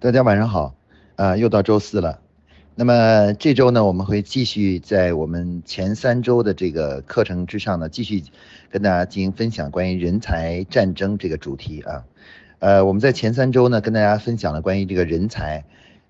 [0.00, 0.76] 大家晚上好，
[1.16, 2.20] 啊，又到周四了。
[2.76, 8.22] 那么这周呢，我们会继续在我们前三周的这个课程之上呢，继续
[8.70, 12.04] 跟大家进行分享关于人才战争这个主题啊。
[12.60, 15.64] 呃，我们在前三周呢，跟大家分享了关于这个人才，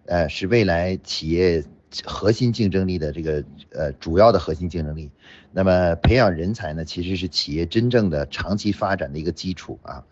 [0.04, 1.64] 呃，是未来企业
[2.04, 3.42] 核心竞争力的这个
[3.72, 5.10] 呃主要的核心竞争力。
[5.50, 10.04] 那么培养人才呢，其实是企业真正的长期发展的一个基础啊。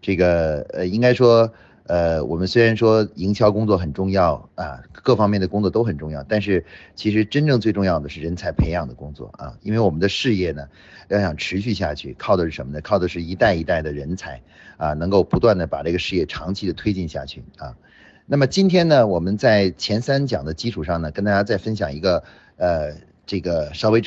[0.00, 1.52] 这个呃，应该说。
[1.86, 6.64] 呃，我们虽然说营销工作很重要啊，各方面的工作都很重要，但是
[6.94, 10.66] 其实真正最重要的是人才培养的工作啊，因为我们的事业呢，
[11.08, 12.80] 要想持续下去，靠的是什么呢？
[12.80, 14.40] 靠的是一代一代的人才
[14.78, 17.76] 啊，能够不断的把这个事业长期的推进下去啊。
[18.24, 22.24] 那么今天呢，我们在前三讲的基础上呢，跟大家再分享一个
[22.56, 22.94] 呃，
[23.26, 24.02] 这个稍微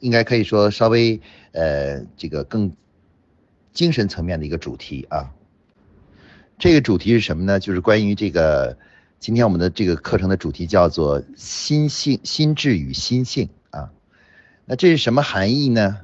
[0.00, 1.18] 应该可以说稍微
[1.52, 2.70] 呃，这个更
[3.72, 5.32] 精神层面的一个主题啊。
[6.62, 7.58] 这个主题是什么呢？
[7.58, 8.78] 就是关于这个，
[9.18, 13.90] 今天我们的这个课程的主题叫做“心性、心智与心性”啊。
[14.64, 15.98] 那这是什么含义呢？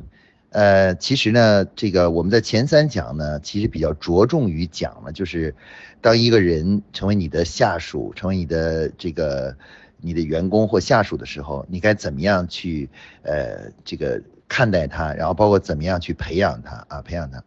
[0.51, 5.55] 呃，其实呢，这个我们在前三讲呢，其实比较着重于讲了，就是
[6.01, 9.57] 当一个人成为你的下属，成为你的这个
[10.01, 12.91] 你的员工或下属的时候，你该怎么样去
[13.23, 17.45] 呃这个看待他，然后包括怎么样去培养他啊，培养他。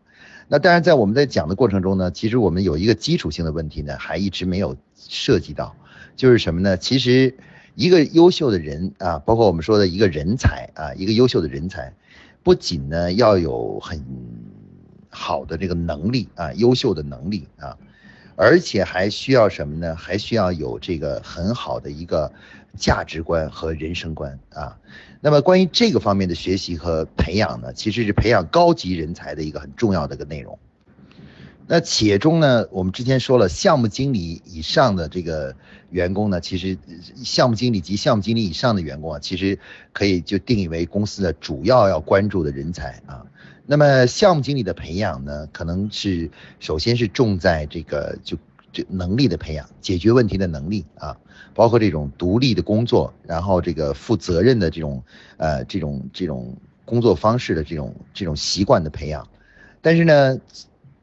[0.54, 5.74] 那当然，在我们在讲的过程中呢，其实我们有一个基础性的问题呢，还一直没有涉及到，
[6.18, 6.76] 就是什么呢？
[6.76, 7.34] 其实
[7.76, 11.94] 一个优秀的人啊，包括我们说的一个人才啊，一个优秀的人才，
[12.44, 14.04] 不仅呢要有很
[15.10, 17.78] 好的这个能力啊，优秀的能力啊，
[18.36, 19.96] 而且还需要什么呢？
[19.96, 22.30] 还需要有这个很好的一个
[22.78, 24.78] 价值观和人生观啊。
[25.20, 30.58] 那么关于这个方面的学习和培养呢，其实是培养高级人才的一个很重要的一个内容。
[31.68, 35.56] 那企业中呢，我们之前说了，项目经理以上的这个
[35.90, 36.78] 员工呢，其实
[37.16, 39.58] 项目经理及项目经理以上的员工啊，其实
[39.94, 43.26] 可以就定义为公司的主要要关注的人才啊。
[43.68, 46.30] 那么项目经理的培养呢，可能是
[46.60, 48.36] 首先是重在这个就
[48.72, 51.18] 这能力的培养，解决问题的能力啊。
[51.54, 55.04] 包括这种独立的工作，然后这个负责任的这种，
[55.38, 56.56] 呃，这种这种
[56.86, 59.28] 工作方式的这种这种习惯的培养，
[59.82, 60.40] 但是呢，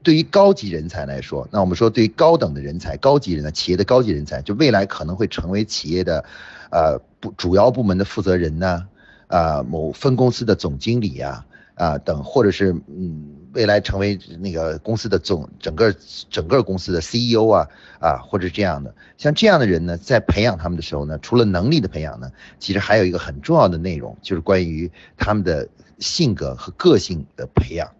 [0.02, 6.24] 对于高级人才来说，那我们说对于高等的人才、高级人才、企业的高级人才，就未来可能会成为企业的，
[6.70, 8.88] 呃，部主要部门的负责人呢，
[9.26, 11.44] 啊，某分公司的总经理呀。
[11.78, 15.94] 啊，等或者是嗯，未来成为那个公司的总整个
[16.28, 17.66] 整个公司的 CEO 啊
[18.00, 27.91] 啊，或者这样的，像这样的人呢，在培养他们的时候呢，除了能力的培养呢，其实还有一个很重要的内容，就是关于他们的性格和个性的培养。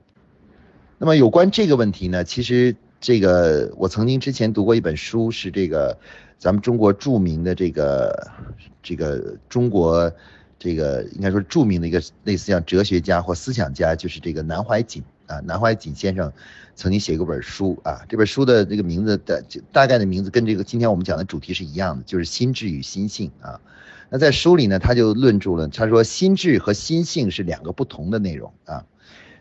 [0.99, 5.99] 那么有关这个问题呢，其实这个我曾经之前读过一本书，是这个
[6.39, 8.31] 咱们中国著名的这个
[8.83, 10.13] 这个中国。
[10.61, 15.39] 这个应该说著名的一个类似像哲学家或思想家，就是这个南怀瑾啊。
[15.45, 16.33] 南怀瑾先生
[16.75, 23.61] 曾经写过本书啊，这本书的这个名字的大概的名字跟这个今天我们讲的主题是一样的，就是心智与心性啊。
[24.11, 28.85] 那在书里呢，他就论著了，他说心智和心性是两个不同的内容啊。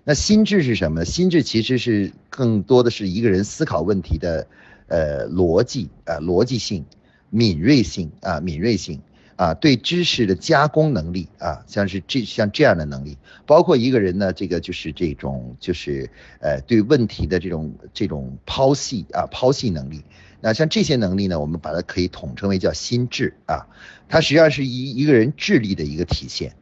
[0.03, 1.03] 那心智是什么？
[1.03, 4.47] 心智其实是更多的是一个人思考问题的
[4.87, 6.85] 呃逻辑啊，逻辑性、
[7.29, 9.01] 敏锐性啊，敏锐性。
[9.37, 16.09] 啊，对知识的加工能力啊，像是这像这样的能力，包括一个人呢，这个就是这种就是
[16.41, 20.03] 呃对问题的这种这种剖析啊剖析能力。
[20.41, 23.67] 那像这些能力呢，我们把它可以统称为叫心智啊，
[24.09, 26.53] 它实际上是一一个人智力的一个体现。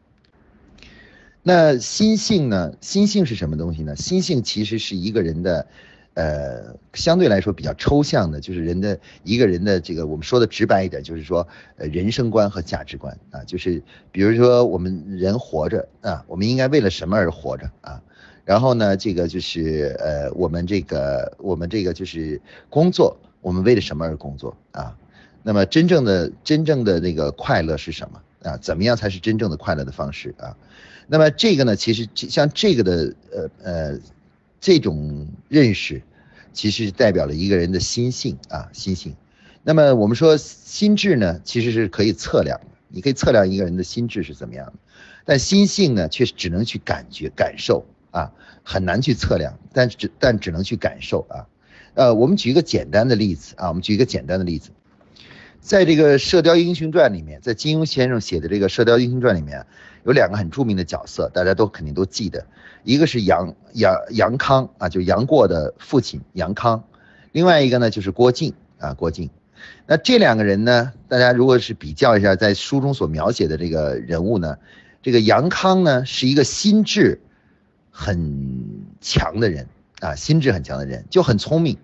[1.41, 2.73] 那心性呢？
[2.81, 3.95] 心性是什么东西呢？
[3.95, 5.65] 心性其实是一个人的。
[6.15, 11.45] 呃，相对来说比较抽象的，就是人的一个人的这个，我们说的直白一点，就是说，
[11.75, 13.83] 呃，人生观和价值观啊，就是
[14.13, 18.01] 比如说我们人活着啊，我们应该为了什么而活着啊？
[18.45, 22.39] 然后呢，这个就是呃，我们这个我们这个就是
[22.69, 24.95] 工作，我们为了什么而工作啊？
[25.43, 28.55] 那么真正的真正的那个快乐是什么啊？
[28.61, 30.55] 怎么样才是真正的快乐的方式啊？
[31.07, 33.99] 那么这个呢，其实像这个的呃呃。
[34.65, 36.01] 这种认识，
[36.51, 39.15] 其实代表了一个人的心性啊，心性。
[39.61, 44.73] 那么我们说心智呢，其实是可以测量，你可以测量一个人的心智是怎么样的。
[45.23, 48.31] 但心性呢，却只能去感觉、感受啊，
[48.63, 51.45] 很难去测量，但只但只能去感受啊。
[51.93, 54.71] 呃，我们举一个简单的例子啊，我们举一个简单的例子，
[55.59, 59.63] 在这个《射雕英雄传》里面，在金庸先生写的这个《射雕英雄传》里面。
[60.05, 62.45] 有两个很著名的角色，大家都肯定都记得，
[62.85, 66.83] 一个是杨杨杨康啊，就杨过的父亲杨康，
[67.31, 69.29] 另外一个呢就是郭靖啊，郭靖。
[69.87, 74.57] 那这两个人呢，大家如果是比较一下，在书中所描写的这个人物呢，
[75.01, 77.19] 这个杨康呢是一个心智
[77.89, 79.67] 很强的人
[79.99, 81.77] 啊，心智很强的人，就很聪明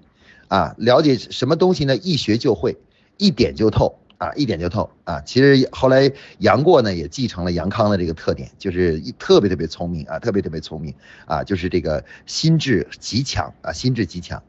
[0.48, 2.78] 啊，了解什么东西呢，一学就会，
[3.18, 3.98] 一点就透。
[4.22, 5.20] 啊，一点就透啊！
[5.22, 10.94] 其实后来杨过呢也继承了杨康的这个特点，就是特别特别聪明啊，特别特别聪明
[11.26, 14.44] 啊，就是这个心智极强啊，心智极强。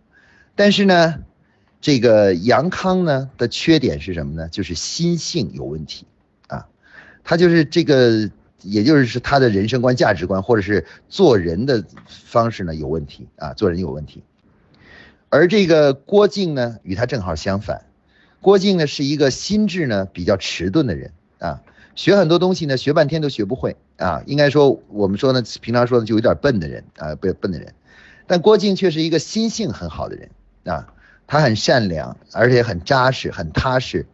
[0.55, 1.15] 但是呢，
[1.81, 4.47] 这个杨康呢的缺点是什么呢？
[4.51, 6.05] 就是心性有问题
[6.49, 6.67] 啊，
[7.25, 8.31] 他就是这个，
[8.61, 14.23] 也就是是他的人生观、价值观，或者是做人的方式呢有问题啊，做人有问题。
[15.31, 17.87] 而这个郭靖呢，与他正好相反。
[18.43, 21.63] 郭靖呢是一个心智呢比较迟钝的人啊，
[21.95, 27.73] 学很多东西呢学半天都学不会啊，应该说我们说呢平常说的就有点笨的人啊，不笨的人，
[28.27, 30.29] 但郭靖却是一个心性很好的人
[30.65, 30.93] 啊，
[31.29, 34.05] 他很善良，而且很扎实，很踏实，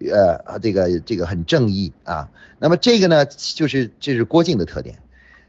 [0.00, 4.98] 呃，这个这个很正义啊，那么这个呢就是这是郭靖的特点，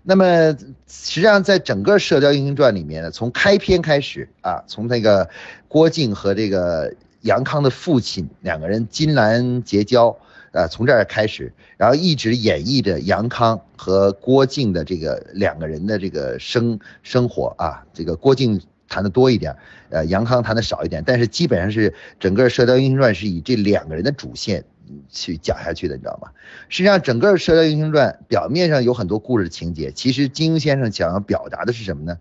[0.01, 0.55] 那么
[0.87, 5.29] 实际上在整个《射雕英雄传》里面呢，从开篇开始啊，从那个
[5.67, 6.95] 郭靖和这个。
[7.21, 10.15] 杨康的父亲两个人金兰结交，
[10.51, 19.55] 呃，从这儿开始，然后一直演绎着杨康和郭靖的这个两个人的这个生生活啊，这个郭靖谈的多一点，
[19.89, 24.63] 呃，杨康谈的少一点，但是基本上是整个《射雕英雄传》是以这两个人的主线
[25.09, 26.29] 去讲下去的，你知道吗？
[26.69, 32.17] 实际上，整个《射雕英雄传》表面上有很多故事情节，其实金庸先生想要表达的是什么呢？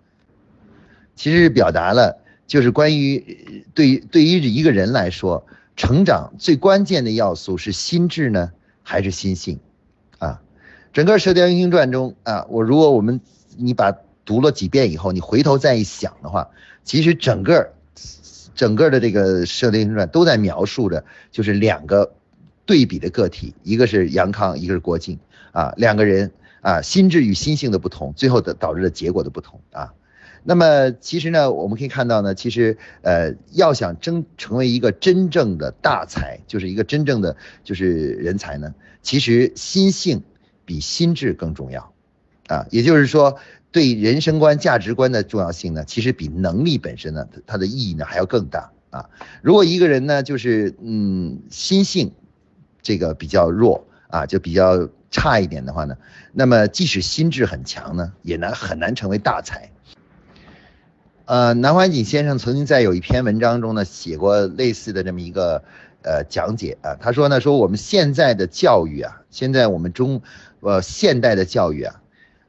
[1.15, 2.19] 其实是表达了。
[2.49, 5.47] 就是关于对于对于一个人来说，
[5.77, 8.51] 成长最关键的要素是心智呢，
[8.83, 9.61] 还是心性？
[10.19, 10.41] 啊，
[10.93, 13.21] 整个《射雕英雄传》中啊，我如果我们
[13.59, 16.49] 你把读了几遍以后，你回头再一想的话，
[16.85, 17.75] 其实整个
[18.55, 22.15] 整个的这个《射雕英雄传》都在描述着，就是两个
[22.65, 25.19] 对比的个体，一个是杨康，一个是郭靖
[25.53, 29.93] 啊，两个人啊，心智与心性的不同，最后的导致的结果的不同啊。
[30.45, 40.23] 那么其实呢，我们可以看到呢，其实呃，要想真成为一个真正的大才，就是一个真正的就是人才呢，其实心性
[40.65, 41.93] 比心智更重要，
[42.47, 43.37] 啊，也就是说，
[43.73, 49.11] 对人生观、价值观的重要性呢，其实比能力本身呢，它的意义呢还要更大啊。
[49.43, 52.13] 如果一个人呢，就是嗯，心性
[52.81, 55.97] 这个比较弱啊，就比较差一点的话呢，
[56.33, 59.71] 那么即使心智很强呢，也难很难成为大才。
[61.29, 65.63] 呃，南怀瑾先生曾经在有一篇文章中呢写过类似的这么一个
[66.01, 70.23] 呃讲解啊，他说呢说我们现在的教育啊，现在我们中
[70.61, 72.01] 呃现代的教育啊，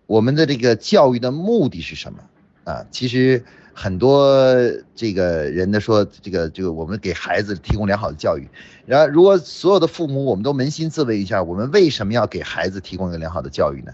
[0.06, 2.20] 我们的这个教育的目的是什么
[2.64, 2.86] 啊？
[2.90, 3.44] 其实
[3.74, 4.56] 很多
[4.96, 8.48] 这个人呢说这个这个我们给孩子提供良好的教育，
[8.86, 13.92] 然后如果所有的父母我们都扪心自问一下，我们为什么要给孩子提供一个良好的教育呢？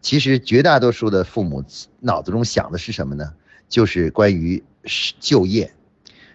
[0.00, 1.64] 其实绝大多数的父母
[1.98, 3.32] 脑子中想的是什么呢？
[3.70, 4.62] 就是关于
[5.20, 5.72] 就业，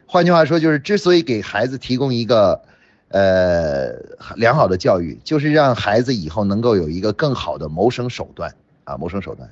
[0.07, 2.61] 换句话说，就是之所以给孩子提供一个
[3.09, 3.91] 呃
[4.37, 8.55] 良好的教育，就是让孩子以后能够有一个更好的谋生手段
[8.85, 9.49] 啊，谋生手段。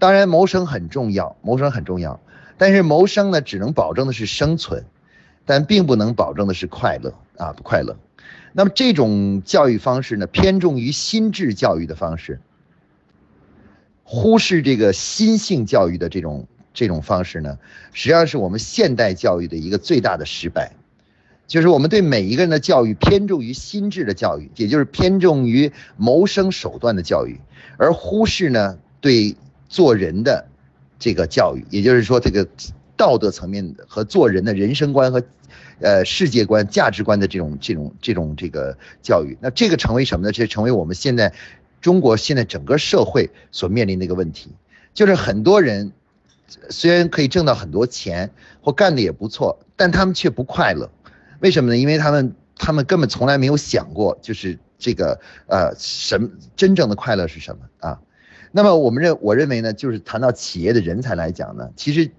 [0.00, 2.20] 当然，谋生很重要，谋生很重要，
[2.58, 4.84] 但是谋生呢，只能保证的是生存，
[5.46, 7.96] 但并不能保证的是快乐啊，不快乐。
[8.52, 12.40] 那么这种教育方式呢，偏重于心智教育的方式，
[14.02, 16.48] 忽视这个心性教育的这种。
[16.72, 17.58] 这种方式呢，
[17.92, 20.72] 实际上是我们现代教育的一个最大的失败，
[21.46, 27.40] 就是我们对每一个人的教育偏重于心智的教育，也就是偏重于谋生手段的教育，
[27.76, 29.34] 而忽视呢对
[29.68, 30.46] 做人的
[30.98, 32.46] 这个教育，也就是说这个
[32.96, 35.20] 道德层面和做人的人生观和
[35.80, 40.32] 呃世界观、价值观的这种这种这种这个教育，那这个成为什么呢？
[40.32, 41.32] 这成为我们现在
[41.80, 44.50] 中国现在整个社会所面临的一个问题，
[44.94, 45.92] 就是很多人。
[46.68, 48.30] 虽然可以挣到很多钱，
[48.60, 50.90] 或干的也不错，但他们却不快乐。
[51.40, 51.76] 为什么呢？
[51.76, 57.98] 因为他们他们根本从来没有想过，就是这个呃，什么真正的快乐是什么啊？
[58.52, 62.10] 那么我们认我认为呢，就是谈到企业的人才来讲呢，其实，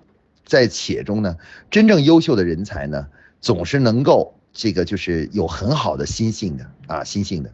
[0.45, 1.35] 在企业中呢，
[1.69, 3.05] 真正优秀的人才呢，
[3.41, 7.51] 总是能够这个就是有很好的心性的啊，心性的。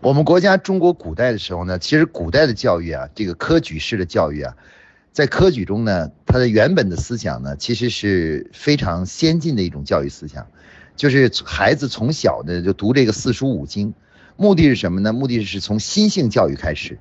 [0.00, 4.56] 我们国家中国古代的时候呢，其实古代的教育啊，这个科举式的教育啊。
[5.12, 10.46] 在科举中呢，他的原本的思想呢，其实是非常先进的一种教育思想，
[10.94, 13.92] 就是孩子从小呢就读这个四书五经，
[14.36, 15.12] 目的是什么呢？
[15.12, 16.98] 目的是从心性教育开始，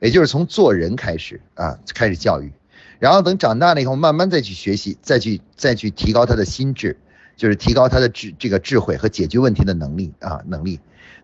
[0.00, 2.52] 也就是从做人开始啊，开始教育，
[3.00, 6.96] 然后等长大了以后，慢慢再去学习，再去再去提高他的心智，
[7.36, 10.78] 就是提高他的智这个智慧和解决问题的能力啊能力。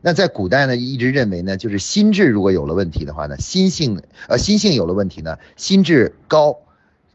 [0.07, 6.59] 那在古代呢，一直认为呢，就是心智如果有了问题的话呢，心性呃心性有了问题呢，心智高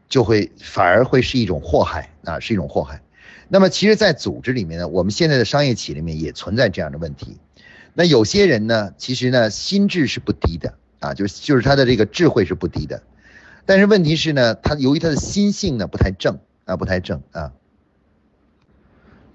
[0.08, 3.00] 就会反而会是一种祸害啊，是一种祸害。
[3.46, 7.38] 那么其实，在组织里面呢，我们现在的商业企业里面也存在这样的问题。
[7.94, 13.04] 那有些人呢，其实呢，心智是不低的啊，就是就是他的这个智慧是不低的，
[13.66, 17.52] 但是问题是呢，他由于他的心性呢不太正啊，不太正啊。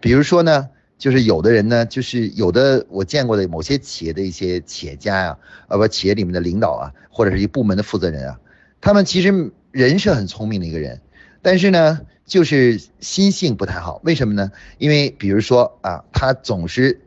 [0.01, 0.71] 比如说呢。
[0.97, 5.37] 就是有的人呢，就是有的我见过的某些企业的一些企业家呀，
[5.67, 8.39] 呃不，企业里面的领导啊，或者是一部门的负责人啊，
[8.79, 11.01] 他们其实人是很聪明的一个人，
[11.41, 13.99] 但是呢，就是心性不太好。
[14.05, 14.51] 为什么呢？
[14.77, 17.01] 因为比如说啊，他总是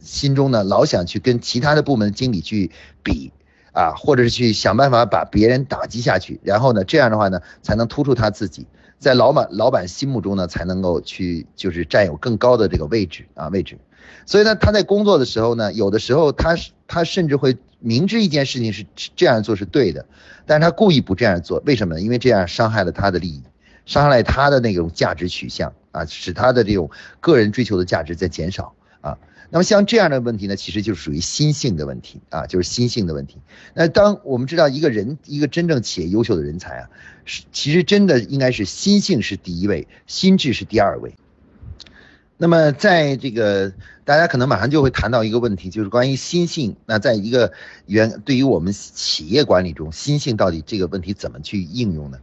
[0.00, 2.70] 心中呢老想去跟其他的部门经理去
[3.02, 3.30] 比
[3.72, 8.66] 啊，或者是去想办法把别人打击下去，然后呢，这样的话呢，才能突出他自己。
[8.98, 13.78] 在老板老板心目中呢，才能够去就是占有更高的这个位置啊位置，
[14.24, 18.84] 所以呢，他在工作的时候呢，有的时候他他甚至会明知一件事情是
[19.14, 20.06] 这样做是对的，
[20.46, 22.00] 但是他故意不这样做，为什么呢？
[22.00, 23.42] 因为这样伤害了他的利益，
[23.84, 28.72] 伤害了他的那种价值取向啊，使他的这种个人追求的价值在减少
[29.02, 29.18] 啊。
[29.50, 33.38] 那么像这样的问题呢，其实就是属于心性的问题啊，就是心性的问题。
[33.74, 36.90] 那当我们知道一个人，一个真正企业优秀的人才啊，
[37.24, 41.14] 是其实真的应该是心性是第一位，心智是第二位。
[42.38, 43.72] 那么在这个
[44.04, 46.76] 大家可能马上就会谈到一个问题，就是关于心性。
[46.84, 47.52] 那在一个
[47.86, 52.18] 原对于我们企业管理中，心性到底这个问题怎么去应用呢？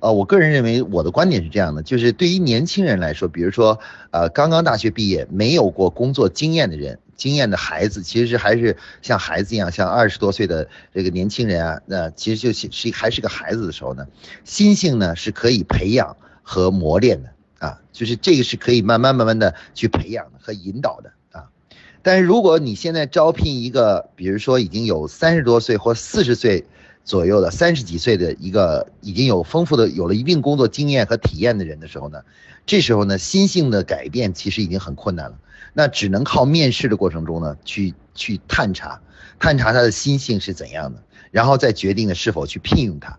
[0.00, 3.78] 呃，我个人认为，我的观点是这样的，就是对于年轻人来说，比如说，
[4.10, 14.06] 呃，刚刚大学毕业、没有过工作经验的人，经验的孩子，其实是还是像孩子一样，像二十多岁的这个年轻人啊，那其实就是是还是个孩子的时候呢，
[14.44, 21.44] 心性呢是可以培养和磨练的啊，就是这个是可以慢慢慢慢的去培养和引导的啊。
[22.00, 26.64] 但是如果你现在招聘一个，比如说已经有三十多岁或四十岁，
[27.04, 32.22] 左右的三十几岁的一个已经有丰富的有了一定工作经验和体验的人的时候呢，
[32.66, 35.38] 这时候呢心性的改变其实已经很困难了，
[35.72, 39.00] 那只能靠面试的过程中呢去去探查，
[39.38, 43.18] 探查他的心性是怎样的，然后再决定呢是否去聘用他。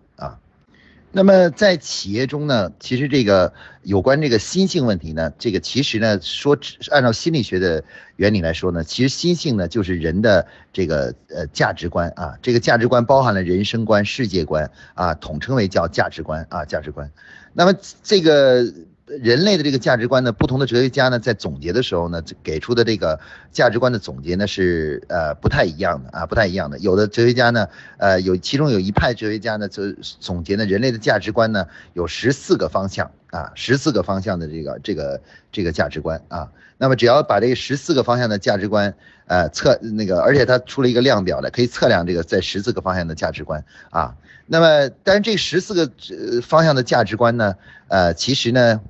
[1.12, 3.52] 那么在企业中呢，其实这个
[3.82, 6.58] 有关这个心性问题呢，这个其实呢说
[6.90, 7.84] 按照心理学的
[8.16, 17.10] 原理来说呢，其实心性呢就是人的这个呃价值观啊，这个价值观包含了人生观、世界观啊，统称为叫价值观啊，价值观。
[17.52, 18.64] 那么这个。
[19.06, 23.18] 人类的这个价值观呢，不同的哲学家呢，在总结的时候呢，给出的这个
[23.50, 26.78] 价值观的总结呢是呃不太一样的啊，不太一样的。
[26.78, 27.68] 有的哲学家呢，
[27.98, 36.48] 呃有其中有一派哲学家呢，就总结呢，人类的价值观呢有十四个方向啊，十四个方向的这个这个这个价值观啊。
[36.78, 38.94] 那么只要把这十四个方向的价值观
[39.26, 44.14] 呃测那个，而且他出了一个量表来，可以测量这个在十四个方向的价值观啊。
[44.46, 47.54] 那么但是这十四个呃方向的价值观呢，
[47.88, 48.80] 呃其实呢。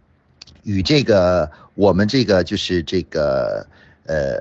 [0.64, 3.66] 与这个我们这个就是这个
[4.06, 4.38] 呃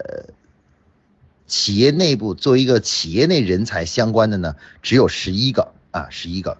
[1.47, 6.55] 企业内部作为一个企业内人才相关的呢，只有十一个啊，十一个。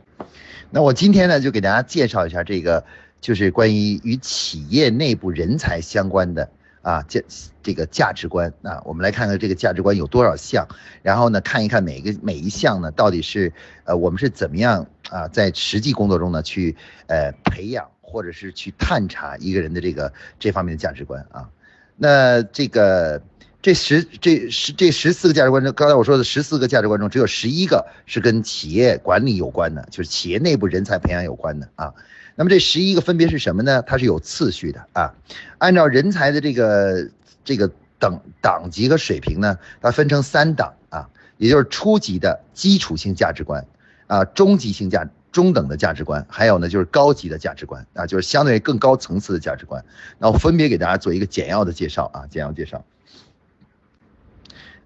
[0.71, 2.83] 那我今天呢就给大家介绍一下这个，
[3.21, 6.49] 就是关于与企业内部人才相关的
[6.81, 7.21] 啊价
[7.63, 10.67] 这个价值观啊，我们来看看这个价值观有多少项，
[11.01, 13.51] 然后呢看一看每个每一项呢到底是
[13.83, 16.75] 呃我们是怎么样啊在实际工作中呢去
[17.07, 17.87] 呃培养。
[18.03, 21.47] 或者是去探查一个人的这个这方面的价值观啊，
[21.95, 23.21] 那这个
[23.61, 31.93] 这十这十这十四个价值观中，刚才我说的十四个价值观中，只有十一个是跟企业管理有关的，就是企业内部人才培养有关的啊。
[32.41, 33.83] 那么这十一个分别是什么呢？
[33.83, 35.13] 它是有次序的啊，
[35.59, 37.07] 按照人才的这个
[37.45, 37.69] 这个
[37.99, 41.07] 等档级和水平呢，它分成三档啊，
[41.37, 43.63] 也就是初级的基础性价值观
[44.07, 45.07] 啊，中级性价。
[45.31, 49.85] 中等的价值观，还有呢就是高级的价值观啊，就是相对更高层次的价值观。
[50.17, 52.83] 那我分别给大家做一个简要的介绍啊，简要介绍。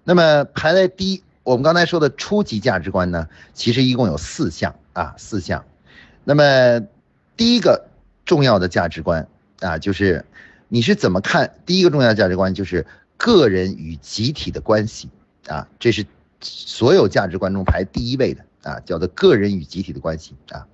[0.04, 5.64] 那么排在第一，我们刚才说的初级价值观呢，其实一共有四项啊，四项。
[6.22, 6.86] 那么
[7.36, 7.88] 第一个
[8.24, 9.28] 重要的价值观
[9.60, 10.24] 啊，就是
[10.68, 11.54] 你是怎么看？
[11.66, 15.08] 第一个重要的价值观就是个人与集体的关系
[15.46, 16.04] 啊，这是
[16.40, 18.44] 所有价值观中排第一位的。
[18.62, 20.66] 啊，叫做个人与集体的关系啊。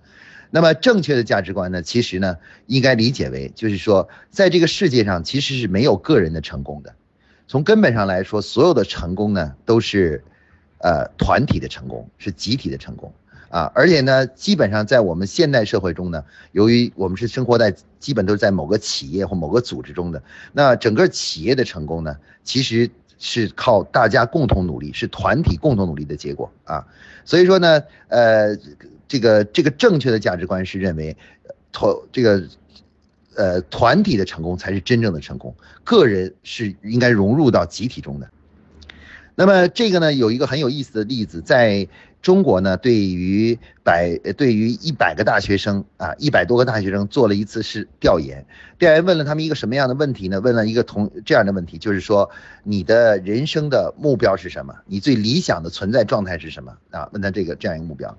[0.50, 6.94] 那么正确的价值观呢，其实呢，应该理解为，就是说，在这个世界上其实是没有个人的成功的。
[7.48, 10.24] 从根本上来说，所有的成功呢，都是，
[10.78, 13.12] 呃，团体的成功，是集体的成功。
[13.52, 20.22] 啊，而且呢，基本上在我们现代社会中呢，由于我们是生活在基本都是在某个企业或某个组织中的，
[20.54, 26.86] 那整个企业的成功呢，其实是靠大家共同努力，是团体共同努力的结果啊。
[27.26, 28.56] 所以说呢，呃，
[29.06, 31.14] 这个这个正确的价值观是认为，
[31.72, 32.42] 团这个
[33.36, 35.54] 呃团体的成功才是真正的成功，
[35.84, 38.30] 个人是应该融入到集体中的。
[39.34, 41.86] 那么这个呢，有一个很有意思的例子，在
[42.22, 48.46] 中国呢，对于百对于一百个大学生啊，一百多个大学生做了一次是调研，
[48.78, 50.40] 调研问了他们一个什么样的问题呢？
[50.40, 52.30] 问了一个同这样的问题，就是说
[52.62, 54.72] 你的人生的目标是什么？
[54.86, 56.72] 你最理想的存在状态是什么？
[56.90, 58.16] 啊，问他这个这样一个目标。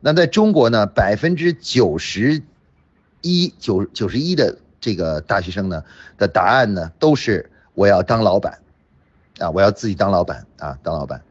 [0.00, 2.42] 那在中国呢，百分之九十
[3.20, 5.84] 一九九十一的这个大学生呢
[6.18, 8.58] 的答案呢，都是我要当老板。
[9.38, 11.22] 啊，我要自己当老板啊，当老板。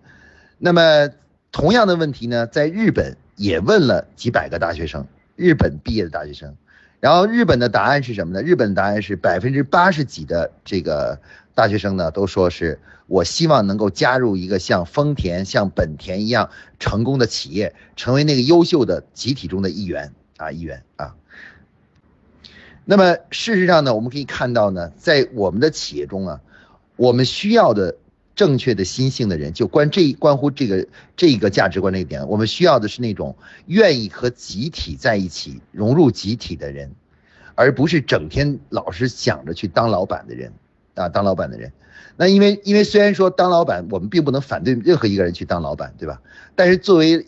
[0.59, 1.09] 那么
[1.55, 5.07] 同样的问题呢，在日本也问了几百个大学生，
[5.37, 6.53] 日本毕业的大学生，
[6.99, 8.41] 然后日本的答案是什么呢？
[8.43, 11.17] 日本的答案是百分之八十几的这个
[11.53, 21.15] 大学生呢，都说是我希望能够加入一个像丰田、像本田一样成功的企业，成为那个优秀的集体中的一员啊，一员啊。
[22.83, 26.41] 那么事实上呢，我们可以看到呢，在我们的企业中啊。
[26.97, 27.97] 我们需要的
[28.35, 32.27] 正确的心性的人，就关这一关乎这个这个价值观这一点。
[32.27, 33.35] 我们需要的是那种
[33.67, 36.91] 愿意和集体在一起、融入集体的人，
[37.55, 40.51] 而不是整天老是想着去当老板的人
[40.95, 41.71] 啊，当老板的人。
[42.17, 46.21] 那因为因为虽然说当老板，我们并不能反对任何一个人去当老板，对吧？
[46.55, 47.25] 但是作为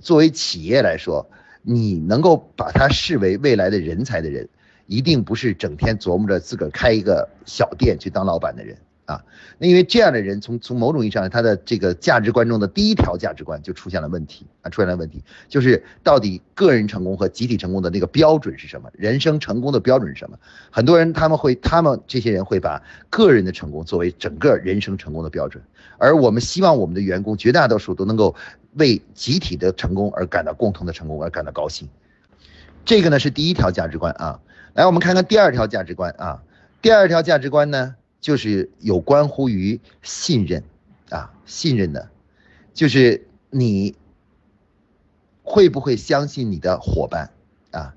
[0.00, 1.28] 作为企业来说，
[1.62, 4.48] 你能够把他视为未来的人才的人，
[4.86, 8.76] 一定不是整天琢磨着自个儿开一个小店去当老板的人。
[9.10, 9.24] 啊，
[9.58, 18.88] 那因为这样的人，从从某种意义上，他的这个价值观中的第一条价值观就出现了问题啊，出现了问题，就是到底个人成功和集体成功的那个标准是什么？
[18.92, 20.38] 人生成功的标准是什么？
[20.70, 25.60] 很多人他们会，他们这些人会把个人的成功作为整个人生成功的标准，
[25.98, 28.36] 而我们希望我们的员工绝大多数都能够
[28.74, 31.88] 为集体的成功而感到共同的成功而感到高兴。
[32.84, 34.38] 这个呢是第一条价值观啊，
[34.74, 36.42] 来我们看看第二条价值观啊，
[36.80, 37.96] 第二条价值观呢？
[38.20, 40.62] 就是有关乎于信任，
[41.08, 42.10] 啊，信任的，
[42.74, 43.96] 就是你
[45.42, 47.30] 会不会相信你的伙伴
[47.70, 47.94] 啊？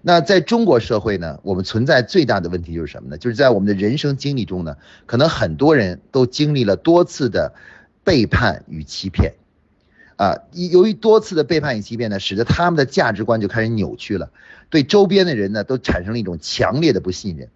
[0.00, 3.18] 那在中国社会呢，我们存在最大的问题就是什么呢？
[3.18, 7.54] 就是在我们的人生经历中呢，可能很多人都经历了多次的
[8.02, 9.34] 背叛与欺骗，
[10.16, 14.30] 啊，由于多次的背叛与欺骗呢，使得他们的价值观就开始扭曲了，
[14.70, 17.48] 对周边的人呢，都产生了一种强烈的不信任。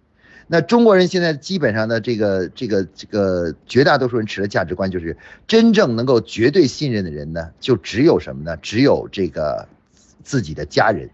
[0.49, 8.55] 那中国人现在基本上的这个这个这个绝大多数人持的价值观就是，真正能够绝对信任的人呢，就只有什么呢？
[8.61, 9.67] 只有这个
[10.23, 11.09] 自己的家人，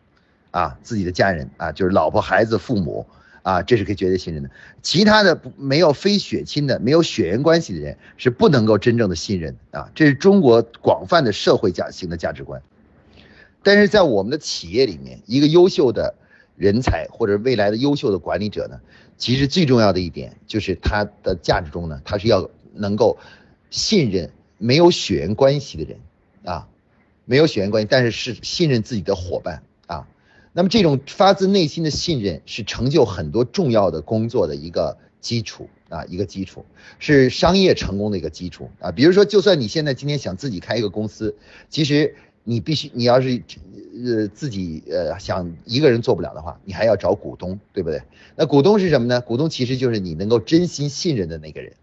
[0.51, 3.07] 啊，自己的家人啊，就是老婆、孩子、父母
[3.41, 4.49] 啊，这是可以绝对信任的。
[4.83, 9.89] 其他的不没有非血亲的、没有血缘关系的人是不能够真正的信任啊。
[9.95, 12.61] 这是中国广泛的社会价型的价值观。
[13.63, 16.13] 但是在我们的企业里面，一个优秀的
[16.55, 18.79] 人才或者未来的优秀的管理者呢？
[19.23, 23.17] 其实最重要的一点就是他的价值中呢，他是要能够
[23.69, 25.97] 信任没有血缘关系的人
[26.43, 26.67] 啊，
[27.23, 30.05] 没有血缘关系，但是是信任自己的伙伴啊。
[30.51, 36.65] 那么这种发自内心的信任是成就很多重要的工作的一个基础啊，一个基础
[36.99, 38.91] 是商业成功的一个基础啊。
[38.91, 41.37] 比如说，就算你现在今天想自己开一个公司，
[41.69, 42.17] 其实。
[42.43, 43.41] 你必须，你要是
[44.05, 48.01] 呃自己呃想一个人做不了的话，你还要找股东，对不对？
[48.35, 49.21] 那股东是什么呢？
[49.21, 51.73] 股东其实就是你能够真心信任的那个人，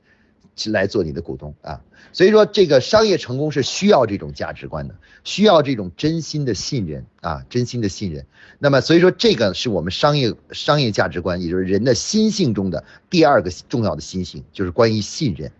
[0.66, 1.80] 来做你的股东啊。
[2.12, 8.26] 所以说，这个商业成功是需要这种价值观的，需要这种真心的信任啊，真心的信任。
[8.58, 15.52] 那么，所以说这个是我们商业商业价值观，也就是人的心性中的第二个重要的心性，就是关于信任。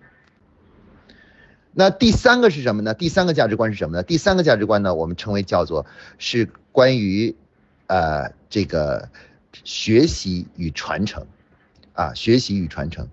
[1.72, 2.94] 那第三个是什么呢？
[2.94, 4.02] 第三个价值观是什么呢？
[4.02, 5.86] 第三个价值观呢，我们称为叫做
[6.18, 7.36] 是关于，
[7.86, 9.08] 呃，这个
[9.64, 11.26] 学习与传承，
[11.92, 13.08] 啊，学习与传承，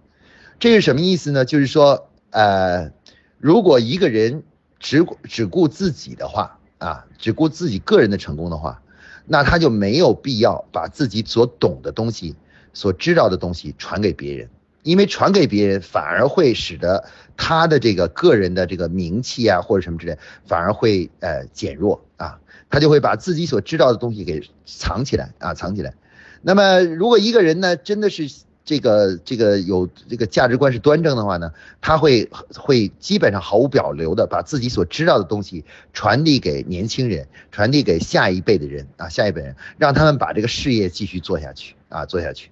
[0.59, 1.45] 这是什么意思呢？
[1.45, 2.91] 就是说，呃，
[3.37, 4.43] 如果一个人
[4.79, 8.81] 只只顾自己的话，啊，只顾自己个人的成功的话，
[9.25, 12.35] 那他就没有必要把自己所懂的东西、
[12.73, 14.49] 所知道的东西传给别人。
[14.87, 17.03] 因为传给别人反而会使得
[17.35, 25.93] 他的这个个人的这个名气啊或者什么之类，反而会呃减弱啊，他就会把自己所知道的东西给藏起来啊藏起来。
[26.41, 28.31] 那么如果一个人呢真的是
[28.63, 42.51] 这个这个有这个价值观是端正的话呢，他会会基本上毫无保留的把自己所知道的东西传递给年轻人，传递给下一辈的人啊，下一辈人，让他们把这个事业继续做下去啊，做下去。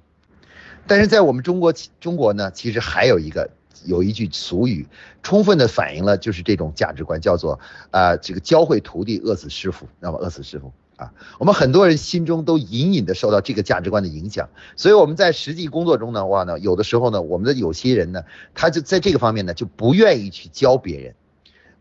[0.87, 3.49] 但是在我们中国中国呢，其实还有一个
[3.85, 4.87] 有一句俗语，
[5.23, 7.59] 充分的反映了就是这种价值观，叫做
[7.91, 10.17] 啊这个教会徒弟饿死师傅，那么？
[10.17, 10.71] 饿死师傅。
[10.97, 21.13] 啊，我们很多人心中都隐隐的受到这个价值观的影响，所以我们在实际工作中的话呢，有的时候呢，我们的有些人呢，他就在这个方面呢，就不愿意去教别人，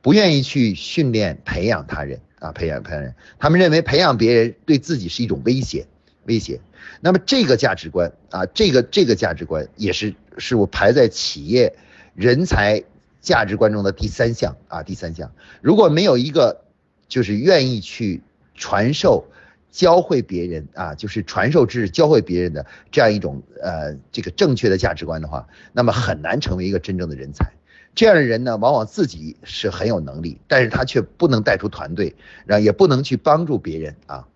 [0.03, 5.87] 不愿意去训练培养他人啊，培养培养人，他们认为培养别人对自己是一种威胁，
[6.26, 6.60] 威胁。
[7.00, 11.74] 那么这个价值观啊，这个这个价值观也是是我排在企业
[12.14, 12.82] 人才
[13.20, 15.30] 价值观中的第三项啊，第三项。
[15.60, 16.64] 如果没有一个
[17.08, 18.22] 就是愿意去。
[18.56, 19.26] 传授、
[19.72, 27.52] 教会别人啊，就是传授知识、教会别人的这样一种呃这个正确的价值观的话，那么很难成为一个真正的人才。
[27.96, 32.14] 这样的人呢，往往自己是很有能力，但是他却不能带出团队，
[32.46, 34.28] 然后也不能去帮助别人啊。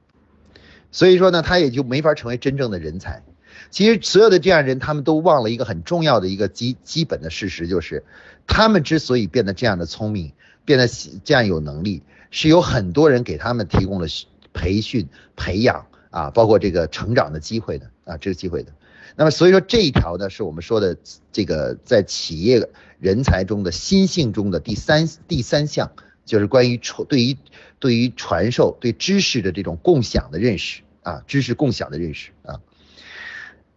[0.90, 3.22] 所以说呢，他也就没法成为真正的人才。
[3.70, 8.04] 其实所有的这样人，他们都忘了一个很重要的一个基基本的事实，就是
[8.46, 10.32] 他们之所以变得这样的聪明，
[10.64, 10.88] 变得
[11.22, 12.02] 这样有能力。
[12.30, 14.06] 是有很多人给他们提供了
[14.52, 18.72] 培训、培养啊，包括这个成长的机会的啊，这个机会的。
[19.16, 20.96] 那么所以说这一条呢，是我们说的
[21.32, 22.68] 这个在企业
[23.00, 25.90] 人才中的心性中的第三第三项，
[26.28, 27.36] 就是关于传对于
[27.80, 32.60] 对于传授对知识的这种共享的认识啊，知识共享的认识啊。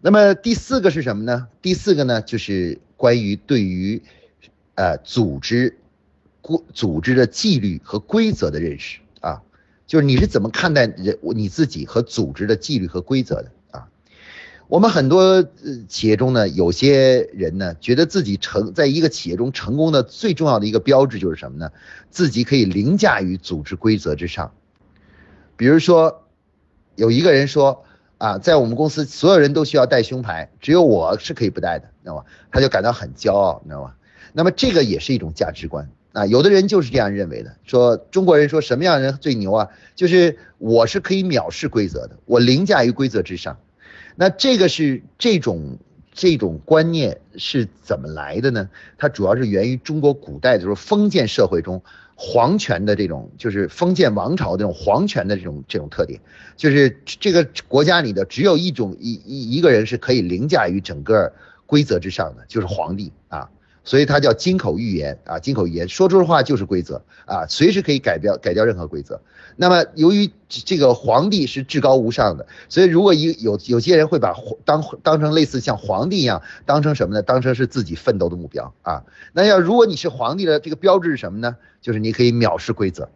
[0.01, 1.47] 那么第四个是什么呢？
[1.61, 4.03] 第四个呢，就是关于对于
[4.75, 5.77] 呃组织。
[6.43, 9.43] 规组织的纪律和规则的认识啊，
[9.85, 13.51] 就是你是怎么看待人你自己和组织的纪律和规则的？
[14.71, 15.45] 我们很多
[15.89, 21.69] 企业中呢，有些人呢，觉得自己成在一个企业中成功的最重要的一个标志就是什么呢？
[22.09, 24.53] 自己可以凌驾于组织规则之上。
[25.57, 26.23] 比如说，
[26.95, 27.83] 有一个人说
[28.17, 32.23] 啊，在我们公司所有人都需要戴胸牌，只有我是可以不戴的，知道吗？
[32.49, 33.95] 他就感到很骄傲，你知道吗？
[34.31, 35.89] 那么这个也是一种价值观。
[36.13, 39.67] 啊，有的人就是这样认为的，说中国人说什么样人最牛啊？
[39.95, 43.57] 就是我是可以藐视规则的，我凌驾于规则之上。
[44.15, 45.77] 那这个是这种
[46.13, 48.69] 这种观念是怎么来的呢？
[48.97, 51.81] 它主要是源于中国古代的时候封建社会中
[52.15, 56.19] 皇权的这种，就是封建王朝这种皇权的这种这种特点，
[56.55, 61.33] 就是这个国家里的只有一种一一一个人是可以凌驾于整个
[61.65, 63.49] 规则之上的，就是皇帝啊。
[63.83, 69.19] 所以它叫金口玉言啊，金口玉言说出的话就是规则啊，随时可以改掉改掉任何规则。
[69.57, 74.33] 那么由于这个皇帝是至高无上的，所以如果一有有些人会把
[74.65, 77.21] 当当成类似像皇帝一样，当成什么呢？
[77.21, 79.03] 当成是自己奋斗的目标啊。
[79.33, 81.57] 那要如果你是皇帝的这个标志是什么呢？
[81.81, 83.09] 就是你可以藐视规则。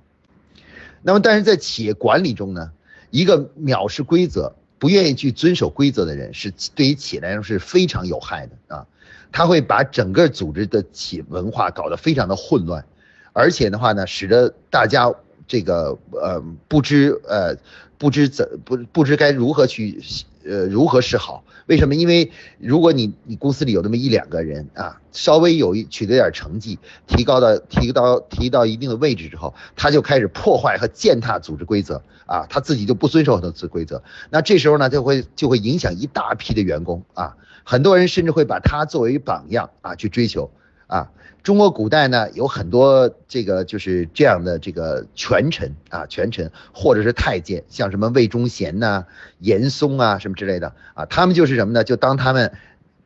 [1.03, 2.71] 那么但是在企业管理中呢，
[3.11, 8.87] 一个藐视规则、不愿意去遵守规则的人，是对于企业来说是非常有害的啊。
[9.35, 12.85] 他会把整个组织的企业文化搞得非常的混乱，
[13.33, 15.13] 而且的话呢，使得大家
[15.45, 17.53] 这个呃不知呃
[17.97, 20.01] 不知怎不不知该如何去
[20.45, 21.43] 呃如何是好。
[21.65, 21.95] 为什么？
[21.95, 34.01] 因为如果你你公司里有那么一两个人啊，稍微有一取得点成绩，提高到提到提到一定的位置之后，他就开始破坏和践踏组织规则啊，他自己就不遵守很多规则。
[34.29, 37.35] 那这时候呢，就会就会影响一大批的员工啊。
[37.65, 40.51] 很多人甚至会把他作为榜样啊去追求
[40.87, 41.11] 啊。
[41.41, 49.05] 中国古代呢有很多这个就是这样的这个权臣啊权臣或者是太监，像什么魏忠贤呐、
[49.39, 51.83] 严嵩啊什么之类的啊，他们就是什么呢？
[51.83, 52.51] 就当他们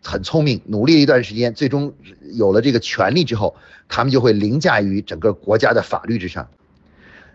[0.02, 1.94] 很聪明，努力了一段时间，最终
[2.34, 3.56] 有了这个权力之后，
[3.88, 6.50] 他们就会凌驾于整个国家的法律之上。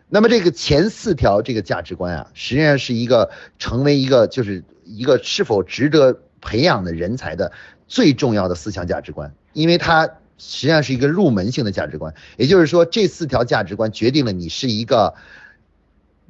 [0.09, 6.21] 那么这个前四条这个价值观啊，实际上是一个成为一个就是一个是否值得。
[6.45, 7.51] 培养的人才的
[7.89, 15.15] 最重要的四项价值观，因为它实际上是一个入门性的价值观，也就是说，这四条价值观决定了你是一个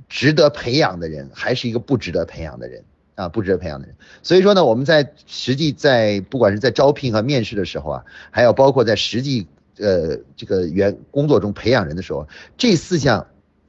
[0.09, 3.97] 值得培养的人，还是一个不值得培养的人啊，不值得培养的人。
[4.23, 9.47] 所以说呢，我们在实际在不管是在招聘和面试的时候啊，还有包括在实际
[9.79, 13.27] 呃这个原工作中培养人的时候，这四项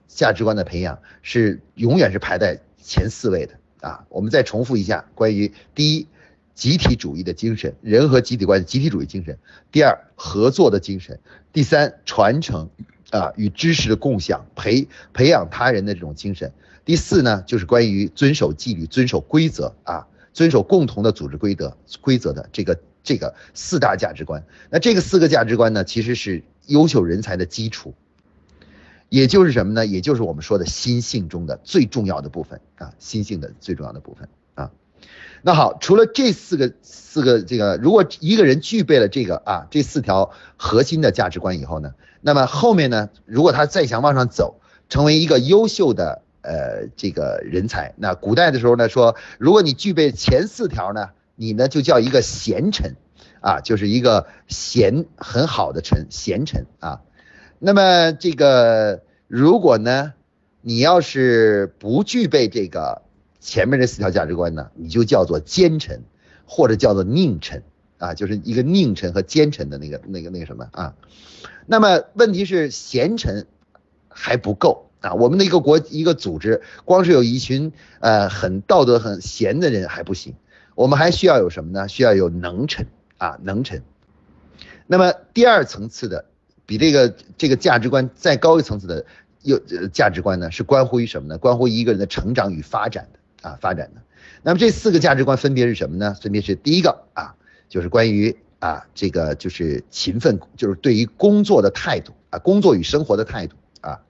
[0.08, 3.53] 价值观的培养是永远是排在前四位的
[3.88, 4.05] 啊。
[4.10, 6.08] 我们再重复一下关于第一。
[6.55, 9.37] 集体主义的精神，人和集体关系，集体主义精神。
[9.71, 11.19] 第二，合作的精神。
[11.51, 12.69] 第三，传承，
[13.11, 16.51] 啊，与知识的共享，培培养他人的这种精神。
[16.85, 24.41] 第四呢，就是关于遵守纪律、遵守规则啊，遵守共同的组织规则规则的这个这个四大价值观。
[24.69, 27.93] 那这个四个价值观呢，其实是优秀人才的基础，
[29.09, 29.85] 也就是什么呢？
[29.85, 34.29] 也就是我们说的心性中的最重要的部分啊，心性的最重要的部分。
[35.47, 52.95] 那好，除了这四个四个这个，如果一个人具备了这个啊这四条核心的价值观以后呢，那么后面呢，如果他再想往上走，成为一个优秀的呃这个人才，那古代的时候呢说，如果你具备前四条呢，你呢就叫一个贤臣，
[53.39, 57.01] 啊，就是一个贤很好的臣贤臣啊。
[57.60, 60.13] 那么这个如果呢，
[60.62, 63.04] 你要是不具备这个。
[63.45, 66.01] 前面这四条价值观呢，你就叫做奸臣，
[66.47, 67.62] 或者叫做佞臣
[67.99, 70.95] 啊，就是一个佞臣和奸臣的那个那个那个什么啊。
[71.67, 73.45] 那么问题是贤臣
[74.10, 80.34] 还不够啊，我们的一个国一个组织，光是有一群呃很道德很贤的人还不行，
[80.73, 81.88] 我们还需要有什么呢？
[81.88, 82.88] 需要有能臣
[83.19, 83.84] 啊，能臣。
[84.88, 86.25] 那么第二层次的，
[86.65, 89.05] 比这个这个价值观再高一层次的
[89.43, 89.60] 有
[89.93, 91.38] 价值观呢，是关乎于什么呢？
[91.38, 93.19] 关乎一个人的成长与发展的。
[93.45, 94.01] 啊，发展的，
[94.41, 96.15] 那么这四个价值观分别是什么呢？
[96.19, 97.36] 分别是第一个啊，
[97.69, 104.01] 就是关于啊这个就是勤奋，就是对于工作的态度啊，工作与生活的态度啊。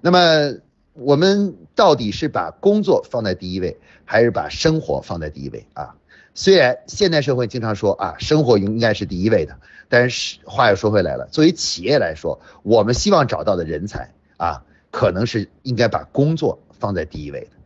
[0.00, 0.54] 那么
[0.94, 5.94] 我们到底是把工作放在第一位，还是把生活放在第一位啊？
[6.32, 9.58] 虽然现代社会经常说啊，生活应该是第一位的，
[9.90, 17.59] 但是话又说回来了，作为企业来说，我们希望找到的人才啊，可能是应该把工作放在第一位的。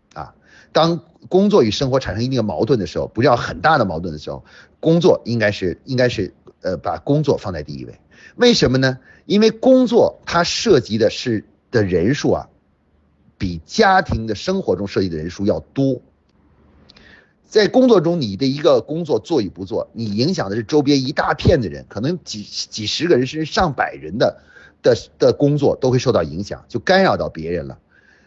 [0.74, 4.44] 当工作与生活产生一定的矛盾的时候，不要很大的矛盾的时候，
[4.80, 7.98] 工作应该是应该是呃把工作放在第一位。
[8.36, 8.98] 为什么呢？
[9.24, 12.48] 因为工作它涉及的是的人数啊，
[13.38, 16.02] 比家庭的生活中涉及的人数要多。
[17.46, 24.40] 在工作中，你的一个工作做与不做，你影响的是周边一大片的人，可能几几十个人甚至上百人的
[24.82, 27.78] 的的工作都会受到影响，就干扰到别人了。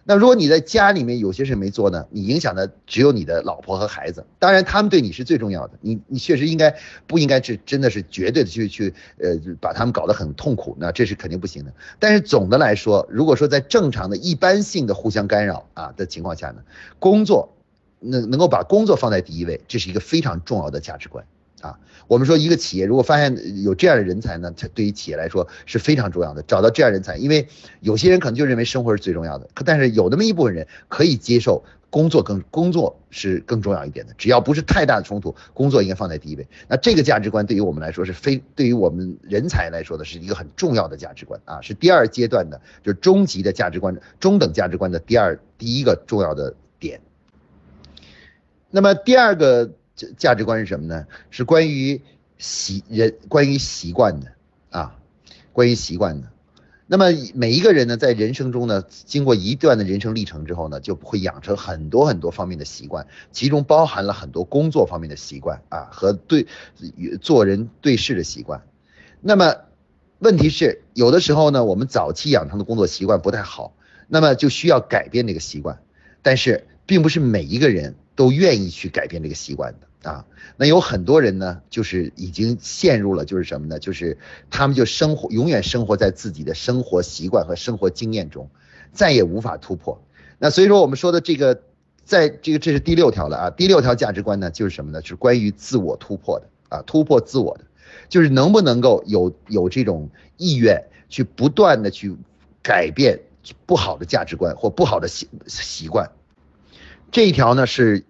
[0.10, 6.74] 那如果你在家里面有些事没做呢，你影响的只有你的老婆和孩子，当然他们对你是最重要的，你你确实应该
[7.06, 11.74] 不应该是真的是绝对的去去呃把他们搞得很痛苦，那这是肯定不行的。
[12.00, 16.62] 但是总的来说，如果说在正常的一般性的互相干扰啊的情况下呢，
[17.00, 17.54] 工作
[18.00, 21.26] 能能够把工作放在第一位，这是一个非常重要的价值观。
[21.62, 26.44] 啊，我们说一个企业如果发现有这样的人才呢，它对于企业来说是非常重要的。
[26.44, 27.48] 找到这样人才，因为
[27.80, 36.48] 有些人可能就认为生活是最重要的，可但是有那么一部分人可以接受工作更工作是更重要一点的，只要不是太大的冲突，工作应该放在第一位。
[36.68, 47.02] 那这个价值观对于我们来说是非对于我们人才来说的是一个很重要的价值观啊，是第二阶段的，就是中级的价值观、中等价值观的第二第一个重要的点。
[48.70, 49.72] 那么第二个。
[50.18, 51.06] 价值观是什么呢？
[51.30, 52.02] 是关于
[52.38, 54.28] 习人，关于习惯的
[54.70, 54.96] 啊，
[55.54, 56.28] 关于习惯的。
[56.90, 66.48] 那么每一个人呢，在人生中呢，经过一段的人生历程之后呢，就会养成很多很多方面的习惯，其中包含了很多工作方面的习惯啊，和对
[67.20, 68.62] 做人对事的习惯。
[69.20, 69.54] 那么
[70.20, 73.74] 问题是，有的时候呢，我们早期养成的工作习惯不太好，
[74.08, 75.80] 那么就需要改变这个习惯。
[76.22, 80.10] 但是，并不是每一个人都愿意去改变这个习惯的。
[80.10, 83.78] 啊，那有很多人呢，就是已经陷入了，就是什么呢？
[83.78, 84.18] 就是
[84.50, 88.50] 他们就生活永远生活在自己的生活习惯和生活经验中，
[88.94, 90.02] 再也无法突破。
[90.38, 91.62] 那所以说，我们说的这个，
[92.06, 93.50] 在这个这是第六条了啊。
[93.50, 95.02] 第六条价值观呢，就是什么呢？
[95.02, 97.66] 就是关于自我突破的啊，突破自我的，
[98.08, 102.16] 就是能不能够有有这种意愿去不断的去
[102.62, 103.20] 改变
[103.66, 106.10] 不好的价值观或不好的习习惯。
[107.12, 108.04] 这一条呢是。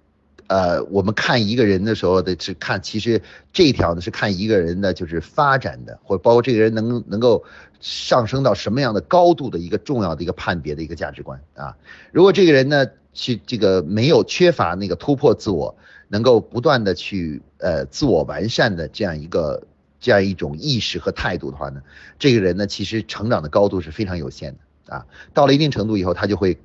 [0.49, 7.43] 呃，我们看一个人的时候的是看，其实这一条呢是看一个人的就是发展的，或者包括这个人能能够
[7.81, 11.75] 上升到什么样的高度的一个重要的一个判别的一个价值观啊。
[12.13, 15.75] 如果这个人呢去这个没有缺乏那个突破自我，
[16.07, 19.61] 能够不断的去呃自我完善的这样一个
[19.99, 21.81] 这样一种意识和态度的话呢，
[22.17, 25.05] 这个人呢其实成长的高度是非常有限的啊。
[25.33, 26.57] 到了一定程度以后，他就会。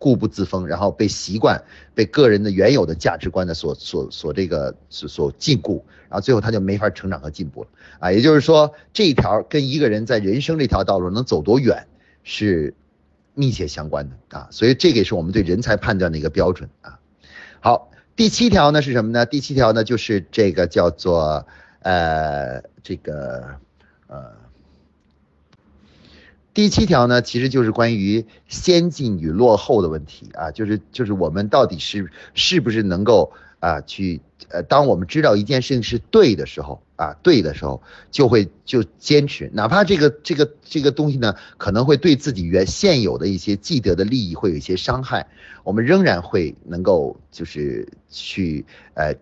[0.00, 1.62] 固步自封，然后被习惯、
[1.94, 5.74] 被个人的原有的价值观的所、所、所这个所、所禁锢，
[6.08, 8.10] 然后最后他就没法成长和进步了啊！
[8.10, 11.86] 也就是说，这一条跟一个人在人生这条道路能走多远
[12.22, 12.72] 是
[13.34, 14.48] 密切相关的啊！
[14.50, 16.98] 所以这个也是我们对人才判断的一个标准啊。
[17.60, 19.26] 好，第七条呢是什么呢？
[19.26, 21.46] 第七条呢就是这个叫做
[21.82, 23.44] 呃这个
[24.06, 24.40] 呃。
[26.52, 36.82] 第七条呢，其实就是关于先进与落后的问题啊，就是就是我们到底是是不是能够啊去呃，当我们知道一件事情是对的时候。
[37.00, 45.26] 啊，对的时候就会就坚持，哪怕这个这个这个东西呢，可能会对自己原现有的一些既得的利益会有一些伤害，
[45.64, 49.14] 我们仍然会能够就是去呃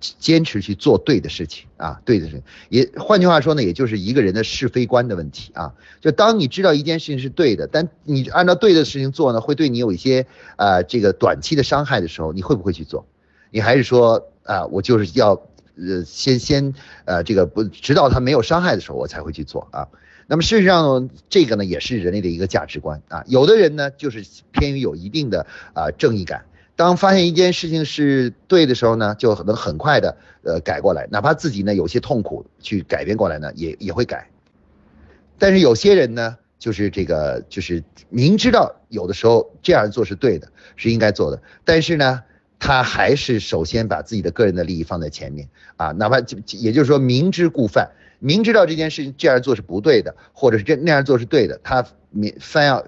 [0.00, 2.42] 坚持去做对的事情啊，对的事情。
[2.70, 5.74] 也换句话说呢，也就是一个人的是非观的问题啊。
[6.00, 13.04] 就当你知道一件事情是对的，但你按照对的事情做呢，会对你有一些呃这个短期的伤害的时候，你会不会去做？
[13.50, 15.40] 你还是说啊，我就是要。
[15.78, 16.72] 呃，先先
[17.04, 19.86] 呃，这个不，直到他没有伤害的时候，我才会去做啊。
[20.26, 23.22] 那么事实上，这个呢，也是人类的一个价值观啊。
[23.26, 34.30] 有的人呢，就是偏于有一定的啊正义感，当发现一件事情是对的时候呢，就能很快的呃改过来，哪怕自己呢有些痛苦去改变过来呢，也也会改。
[35.36, 42.22] 但是有些人呢，就是这个就是明知道有的时候这样做是对的，是应该做的，但是呢。
[42.58, 52.84] 他还是首先把自己的个人的利益放在前面啊，哪怕就也就是说明知故犯，明知道这件事情这样做是不对的，或者是这那样做是对的，他明翻要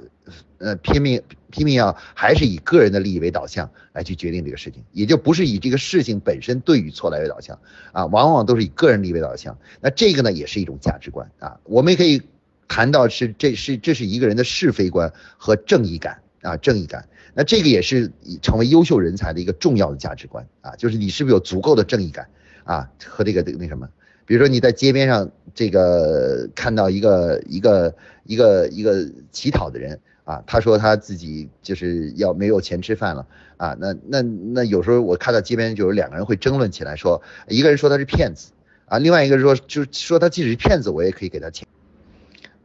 [0.58, 7.58] 呃拼命拼命要还是以个人的利益为导向来去决定这个事情，也就不是以这个事情本身对与错来为导向
[7.92, 9.56] 啊，往往都是以个人利益为导向。
[9.80, 12.22] 那这个呢也是一种价值观啊，我们也可以
[12.66, 17.06] 谈到是这是这是一个人的是非观和正义感啊，正义感。
[17.38, 18.10] 那这个也是
[18.42, 22.26] 成为优秀人才的一个重要的价值观啊，就是你是不是有足够的正义感
[22.64, 23.88] 啊和这个这个那什么？
[24.26, 33.24] 比如说你在街边上这个看到一个一个一个一个乞讨的人啊，他说他自己就是要没有钱吃饭了
[33.56, 38.50] 啊，那那那有时候我看到街边就有两个人会争论起来，说一个人说他是骗子
[38.86, 41.68] 啊，另外一个说就是说他即使是骗子，我也可以给他钱，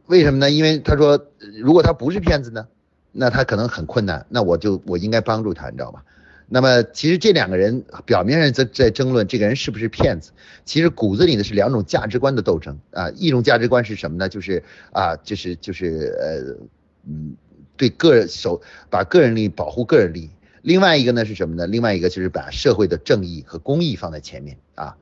[0.06, 0.50] 为什么呢？
[0.50, 1.28] 因为他说
[1.62, 2.66] 如果他不是骗子呢？
[3.16, 6.02] 那他可能很困难，那我就我应该帮助他，你知道吧？
[6.46, 10.32] 那么其实这两个人表面上在在争论这个人是不是骗子，
[10.66, 13.08] 其实骨子里呢是两种价值观的斗争啊。
[13.16, 14.28] 一种价值观是什么呢？
[14.28, 16.66] 就是啊，就是就是呃
[17.06, 17.34] 嗯，
[17.78, 20.30] 对个人守把个人利益保护个人利益。
[20.60, 21.66] 另外一个呢是什么呢？
[21.66, 24.94] 另外一个就是把社会的正义和公益放在前面啊。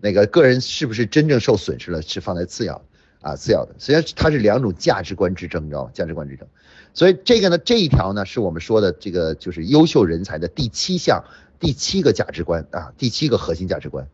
[0.00, 2.82] 那个个人是不是真正受损失了是放在次要
[3.22, 3.74] 啊次要的。
[3.78, 5.90] 实际上它是两种价值观之争，你知道吗？
[5.94, 6.46] 价值观之争。
[6.92, 11.24] 所以这个呢，这一条呢，是我们说的这个就是优秀人才的第七项、
[11.60, 14.08] 第七个价值观啊，第七个核心价值观。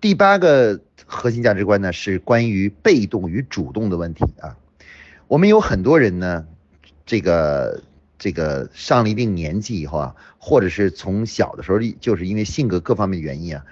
[0.00, 4.56] 第八个核心价值观呢，是关于被动与主动的问题啊。
[5.26, 6.46] 我们有很多人呢，
[7.04, 7.82] 这个
[8.18, 13.64] 这个上了一定年纪以后啊，或者是从小的时候就是因为性格各方面的原因啊，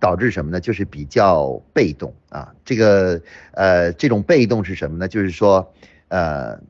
[0.00, 0.60] 导致什么呢？
[0.60, 2.54] 就是比较被动啊。
[2.64, 3.20] 这个
[3.52, 5.06] 呃，这种被动是什么呢？
[5.06, 5.72] 就是说。
[6.08, 6.60] 呃，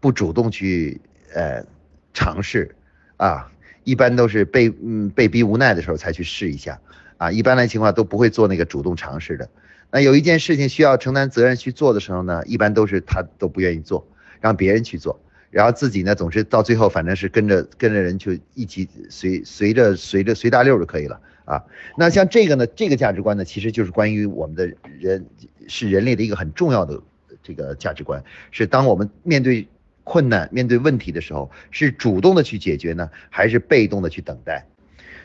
[0.00, 1.00] 不主动去
[1.34, 1.64] 呃
[2.12, 2.74] 尝试
[3.16, 3.50] 啊，
[3.84, 6.80] 一般都是被嗯被逼无奈的时候才去试一下
[7.16, 9.48] 啊，一般来情况都不会做那个主动尝试的。
[9.90, 14.06] 那有一件事情需要承担责任去做的时候呢，一般都是他都不愿意做，
[14.40, 21.62] 让别人去做，然后自己呢总是到最后反正是跟着跟着人去一起随随着随着随大溜就可以了啊。
[21.96, 24.66] 那像这个呢，这个价值观呢，其实就是关于我们的
[24.98, 25.26] 人
[25.68, 27.00] 是人类的一个很重要的。
[27.44, 29.68] 这个价值观是，当我们面对
[30.02, 34.66] 困难、面对问题的时候，是主动的去解决呢，还是被动的去等待？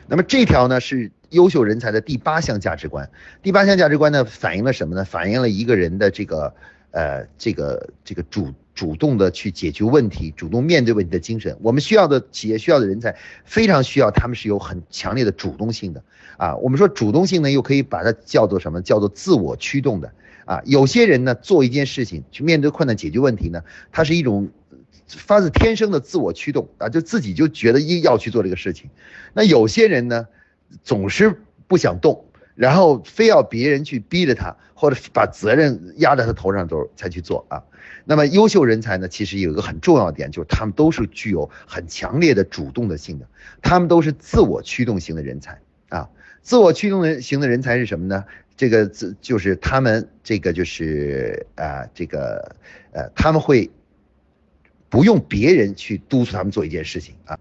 [0.06, 3.10] 那么这条呢，是优秀人才的第八项价值观。
[3.42, 5.04] 第八项价值观呢，反映了什么呢？
[5.04, 6.54] 反映了一个人的这个
[6.90, 11.56] 呃，这个这个主主动的去解决问题、主动面对问题的精神。
[11.60, 16.02] 我们需要的企业需要的人才，非常需要他们是有很强烈的主动性的
[16.36, 16.56] 啊。
[16.56, 18.82] 我们说主动性呢，又可以把它叫做什么？
[18.82, 20.12] 叫做自我驱动的。
[20.50, 24.50] 啊，有些人呢做一件事情去面对困难解决问题呢，他是一种
[25.06, 28.90] 发自天生的自我驱动啊，就自己就觉得一要去做这个事情。
[29.32, 30.26] 那有些人呢
[30.82, 32.24] 总是不想动，
[32.56, 37.62] 然后非要别人去逼着他，或者把责任压在他头上都才去做啊。
[38.04, 43.26] 那么优秀人才呢，其实有一个很重要的点，就是他们都是具有很强烈的主动的性的，
[43.62, 45.60] 他们都是自我驱动型的人才
[45.90, 46.08] 啊。
[46.42, 48.24] 自我驱动型的人才是什么呢？
[48.60, 52.54] 这个字就是他们这个就是啊，这个
[52.92, 53.70] 呃，他们会
[54.90, 57.38] 不用别人去督促他们做一件事情啊，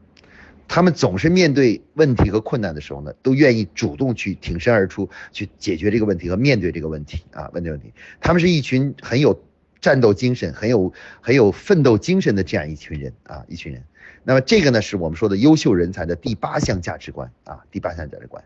[0.69, 7.91] 他们总是面对问题和困难的时候呢，都愿意主动去挺身而出，去解决这个问题和面对这个问题啊，问这个问题。
[8.21, 9.43] 他们是一群很有
[9.81, 13.83] 战斗精神、很有很有奋斗精神的这样一群人啊，一群人。
[14.23, 18.41] 那么这个呢，是我们说的优秀人才的第八项价值观啊，第八项价值观。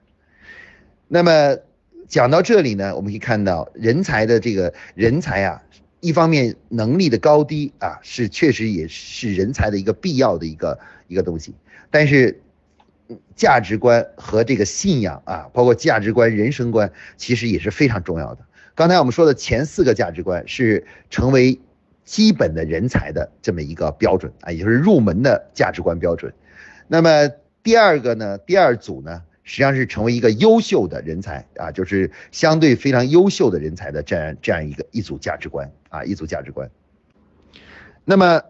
[1.08, 1.56] 那么。
[2.08, 5.62] 讲到这里呢，我们可以看到人才的这个人才啊，
[5.99, 11.54] 一方面能力的高低啊，是确实也是人才的一个必要的一个一个东西。
[11.89, 12.41] 但是
[13.36, 18.45] 价值观和这个信仰啊，包括价值观、人生观，其实也是非常重要的。
[18.76, 21.60] 刚才我们说的前四个价值观是成为
[22.04, 26.34] 基本的人才的这么一个标准啊，也就是入门的价值观标准。
[26.88, 27.30] 那么
[27.62, 36.70] 第二个呢，第二组呢，实际上是成为一个优秀的人才啊，就是相对非常优秀的人才的这样这样一个一组价值观啊，一组价值观。
[38.06, 38.41] 那么。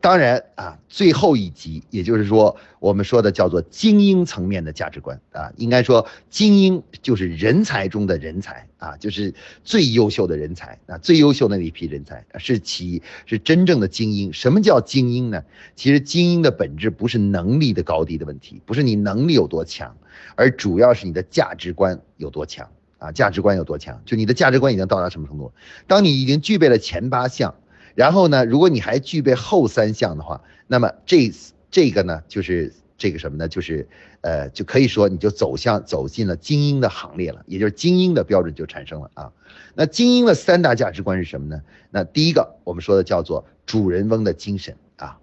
[0.00, 14.32] 当然啊，最后一级，也就是说，我们说的叫做精英层面的价值观啊，应该说精英就是人才中的人才啊，就是最优秀的人才啊，最优秀的那一批人才是其是真正的精英。
[14.32, 15.44] 什么叫精英呢？
[15.76, 19.94] 其实精英的本质不是能力的高低的问题，不是你能力有多强，
[20.34, 25.52] 而主要是你的价值观有多强啊，价值观有多强，就你的价值观已经到达什么程度？
[25.86, 27.54] 当你已经具备了前八项。
[28.00, 31.30] 然后呢，如果你还具备后三项的话，那么这
[31.70, 33.46] 这个呢，就是这个什么呢？
[33.46, 33.86] 就是
[34.22, 39.30] 呃，就可以说你就走向走进了精英的行列了，也就是精英的标准就产生了啊。
[39.74, 41.60] 那精英的三大价值观是什么呢？
[41.90, 45.18] 那第一个我们说的叫做主人翁的精神啊，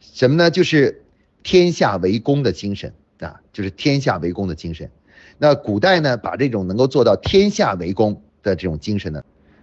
[0.00, 0.50] 什么呢？
[0.50, 1.04] 就是
[1.44, 4.90] 天下为公的精神啊，就是天下为公的精神。
[5.38, 9.22] 那古代呢，把这种能够做到天下为公的这种精神呢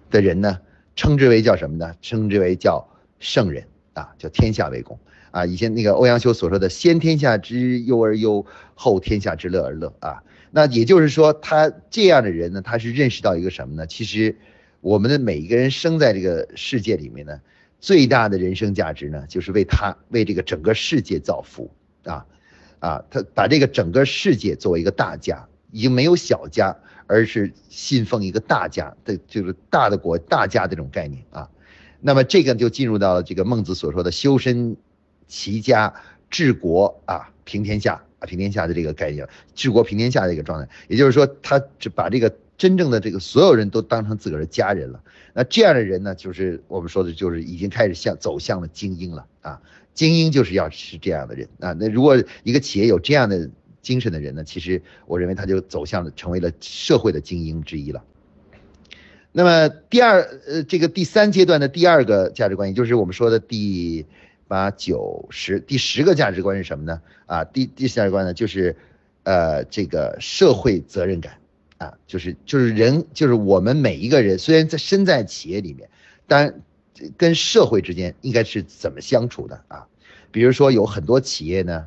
[0.09, 0.57] 的人呢。
[0.95, 1.93] 称之为叫什么呢？
[2.01, 2.87] 称之为叫
[3.19, 4.97] 圣人啊，叫天下为公
[5.31, 5.45] 啊。
[5.45, 13.85] 以前那个欧阳修所说的“先天下之忧而忧，后天下之乐而乐”啊，那也就是说，他这样的人呢，他是认识到一个什么呢？
[13.85, 14.37] 其实，
[14.79, 17.41] 我们的每一个人生在这个世界里面呢，
[17.79, 21.69] 最大的人生价值呢，就是为他为这个整个世界造福
[22.05, 22.25] 啊
[22.79, 26.75] 啊，他把这个整个世界作为一个大家，已经没有小家。
[27.07, 31.49] 而是信奉一个大家的，就是大的国大家这种概念啊，
[32.01, 34.75] 那么这个就进入到了这个孟子所说的修身
[35.27, 35.93] 齐家
[36.29, 44.99] 治国啊平天下啊平天下的这个概念，治国平天下的一个状态，也就是说，他只把这个真正的这个所有人都当成自个儿的家人了。
[45.33, 49.61] 那这样的人呢，就是我们说的，就是已经开始向走向了精英了啊，
[49.93, 51.73] 精英就是要是这样的人啊。
[51.73, 53.49] 那如果一个企业有这样的。
[53.85, 58.03] 精神的人呢，其实我认为他就走向了成为了社会的精英之一了。
[59.31, 64.03] 那么第二，呃，这个第三阶段的第二个价值观，也就是我们说的第
[64.47, 66.99] 八九十第十个价值观是什么呢？
[67.27, 68.75] 啊，第第十价值观呢，就是
[69.21, 71.37] 呃，这个社会责任感
[71.77, 75.87] 啊，就是就是人，就是我们每一个人，虽然在身在企业里面，
[76.25, 76.61] 但
[77.15, 79.85] 跟社会之间应该是怎么相处的啊？
[80.31, 81.85] 比如说有很多企业呢。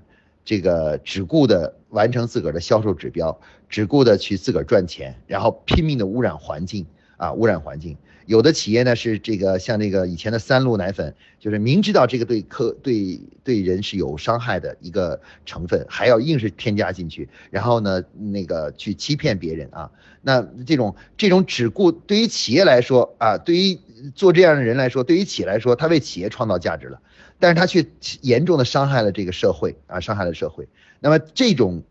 [0.48, 3.38] 这个只顾的完成自个儿的销售指标，
[3.68, 6.86] 只顾的去自个儿赚钱，然后拼命的污染环境
[7.18, 7.94] 啊，污染环境。
[8.24, 19.90] 有的企业呢是这个像那个以前的三鹿奶粉，就是明知道这个对客对对人是有伤害的一个成分，还要硬是添加进去，然后呢那个去欺骗别人啊。
[20.22, 23.78] 那这种这种只顾对于企业来说啊，对于
[24.14, 26.98] 做这样的人来说，对于企业来说，他为企业创造价值了。
[27.38, 27.86] 但是他却
[28.22, 30.66] 严重的伤害了这个社会啊，伤害了社会。
[30.98, 31.82] 那么这种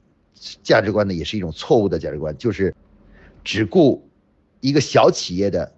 [0.61, 2.75] 价值观呢，也是一种错误的价值观，就是
[3.43, 4.07] 只顾
[4.59, 5.71] 一个小企业的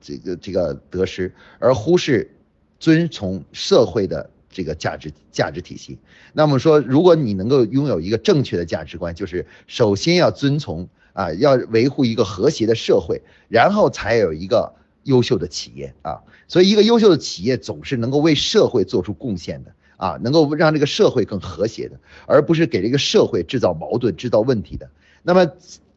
[0.00, 2.34] 这个这个得失，而忽视
[2.78, 5.98] 遵从社会的这个价值价值体系。
[6.32, 14.72] 那么说，如果你能够拥有一个正确的价值观，就是首先要遵从啊，要维护一个和谐的社会，然后才有一个。
[15.10, 24.88] 优秀的企业啊，所以一个优秀的企业总是能够为社会做出贡献的啊，能够让这个社会更和谐的，而不是给这个社会制造矛盾、制造问题的。
[25.22, 25.50] 那么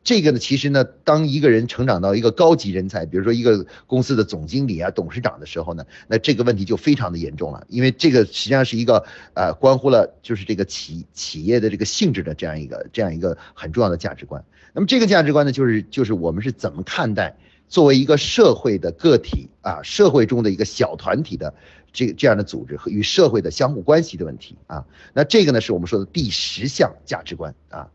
[0.03, 14.43] 这个呢，其实呢，当一个人成长到一个高级人才，比如说一个公司的总经理啊、董事长的时候呢，那这个问题就非常的严重了，因为这个实际上是一个呃，关乎了就是这个企企业的这个性质的这样一个这样一个很重要的价值观。
[14.73, 17.37] 那么这个价值观呢，就是就是我们是怎么看待？
[17.73, 21.51] 作为一个社会的个体啊，社会中的一个小团体的
[21.91, 27.89] 这这样的组织和与社会的相互关系的问题啊，那这个呢是我们说的第十项价值观啊，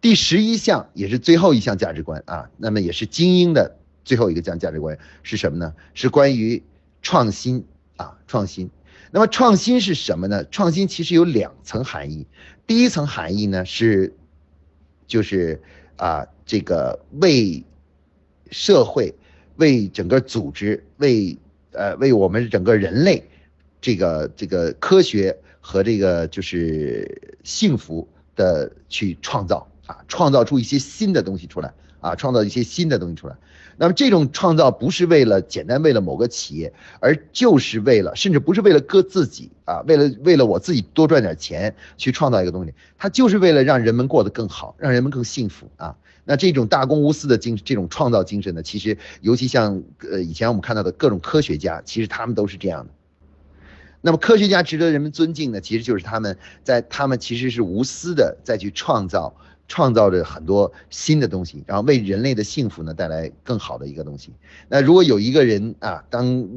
[0.00, 5.72] 第十一项也是最后一项价值观啊，那么也是精英的最后一个讲价值观是什么呢？
[5.94, 6.60] 是关于
[7.02, 7.64] 创新
[7.98, 8.68] 啊，创新。
[9.12, 10.42] 那么创新是什么呢？
[10.46, 12.26] 创新其实有两层含义，
[12.66, 14.16] 第一层含义呢是
[15.06, 15.62] 就是
[15.94, 17.64] 啊这个为
[18.50, 19.14] 社会
[19.56, 21.36] 为整个组织为
[21.72, 23.22] 呃为我们整个人类
[23.80, 33.36] 这个这个科学和这个就是幸福的去创造啊，创造出一些新的东西出来啊，创造一些新的东西出来。
[33.80, 45.94] 那么这种创造不是为了简单为了某个企业，而就是为了，甚至不是为了哥自己啊，为了为了我自己多赚点钱去创造一个东西，它就是为了让人们过得更好，让人们更幸福啊。
[46.28, 52.92] 那这种大公无私的精，这种创造精神呢，其实尤其像呃以前我们看到的各种科学家，其实他们都是这样的。
[54.02, 59.34] 那么科学家值得人们尊敬呢，其实就是他们在他们其实是无私的再去创造。
[59.70, 64.32] 创造着很多新的东西，然后为人类的幸福呢带来更好的一个东西。
[64.66, 66.48] 那如果有一个人啊，当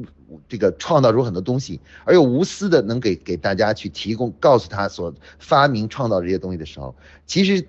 [0.48, 6.96] 这个创造出很多东西，而又无私的能给给大家去提供，告诉他所发明创造这些东西的时候，
[7.26, 7.68] 其实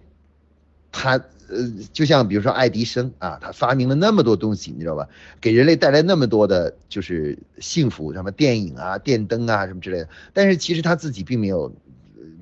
[0.93, 5.07] 他呃，就像比如说爱迪生啊，他发明了那么多东西，你知道吧？
[5.41, 10.09] 给人类带来那么多的就是幸福，什么电影啊、电灯啊什么之类的。
[10.33, 11.73] 但是其实他自己并没有。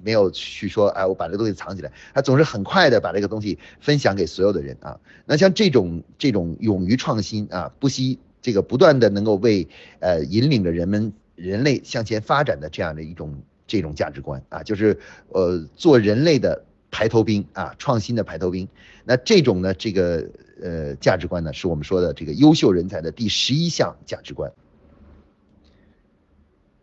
[0.03, 4.99] 没有去说，哎，我把这个东西藏起来，他总是很快的把这个东西分享给所有的人啊。
[5.27, 9.67] 那像这种这种勇于创新啊，不惜这个不断的能够为
[9.99, 14.97] 呃引领着人们人类向前发展的这样的一种这种价值观啊，就是
[15.27, 18.67] 呃做人类的排头兵啊，创新的排头兵。
[19.05, 20.29] 那这种呢，这个
[20.61, 24.51] 呃价值观呢，是我们说的这个优秀人才的第十一项价值观。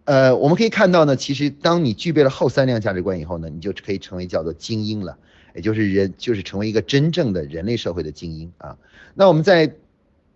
[0.05, 5.19] 呃，我们可以看到呢，其实当你具备了后三项价值观以后呢，你就可以成为叫做精英了，
[5.55, 8.79] 也就是人，就是成为一个真正的人类社会的精英啊。
[9.13, 9.71] 那我们在，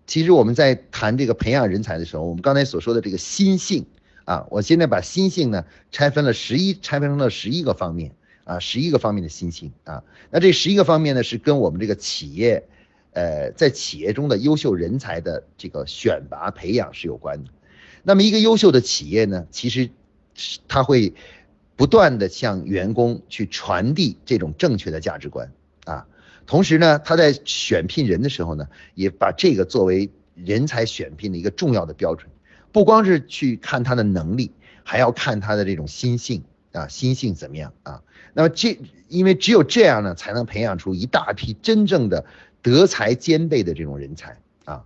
[0.07, 3.87] 其实我们在谈这个培养人才的时候，我们刚才所说的这个心性
[4.27, 8.13] 啊，我现在把心性呢拆分了十一，拆分成了十一个方面
[8.45, 10.03] 啊，十一个方面的心性啊。
[10.31, 12.65] 那这十一个方面呢，是跟我们这个企业，
[13.13, 17.51] 呃，在企业中的优秀人才的这个选拔培养是有关的。
[18.03, 19.91] 那么一个优秀的企业呢，其实
[20.67, 21.15] 他会
[21.77, 25.53] 不断的向员工去传递这种正确的价值观
[25.85, 26.07] 啊，
[26.47, 32.31] 同时呢，他在选聘人的时候呢，也把这个作为人才选聘的一个重要的标准，
[32.73, 34.51] 不光是去看他的能力，
[34.83, 38.03] 还要看他的这种心性啊，心性怎么样啊？
[38.35, 38.79] 那么这
[39.09, 42.25] 因为只有这样呢，才能培养出一大批真正的
[42.63, 44.85] 德才兼备的这种人才啊。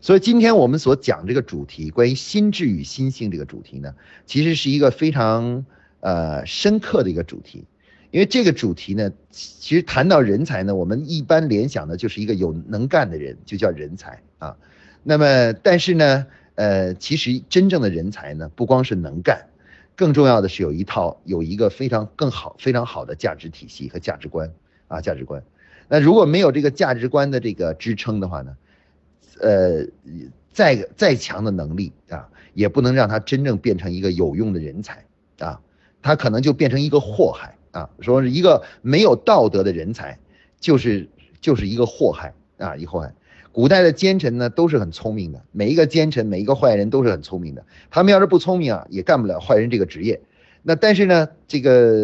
[0.00, 3.94] 所以今天我们所讲这个主题，关于心智与心性这个主题呢，
[4.26, 5.64] 其实是一个非常
[6.00, 7.64] 呃深刻的一个主题，
[8.10, 14.56] 因为这个主题呢，其实谈到人才呢，我们一般联想的就是一个有能干的人，就叫人才啊。
[15.02, 19.46] 那么但是呢，呃，其实真正的人才呢，不光是能干，
[19.96, 24.50] 更重要的是有一套有一个非常更好非常好的价值体系和价值观
[24.88, 25.42] 啊价值观。
[25.88, 28.56] 那如果没有这个价值观的这个支撑的话呢？
[29.40, 29.84] 呃，
[30.52, 35.04] 再再强的能力啊，也不能让他真正变成一个有用的人才
[35.40, 35.58] 啊，
[36.02, 37.88] 他可能就变成一个祸害啊。
[38.00, 40.18] 说是一个没有道德的人才，
[40.60, 41.08] 就是
[41.40, 43.12] 就是一个祸害啊，一祸害。
[43.52, 47.64] 古代的奸臣呢，都是很聪明的，每一个奸臣，每一个坏人都是很聪明的。
[47.90, 50.20] 他们要是不聪明啊，也干不了坏人这个职业。
[50.62, 52.02] 那但是呢，这个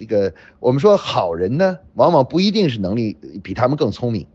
[0.00, 4.26] 这个我们说好人呢，往往不一定是能力比他们更聪明。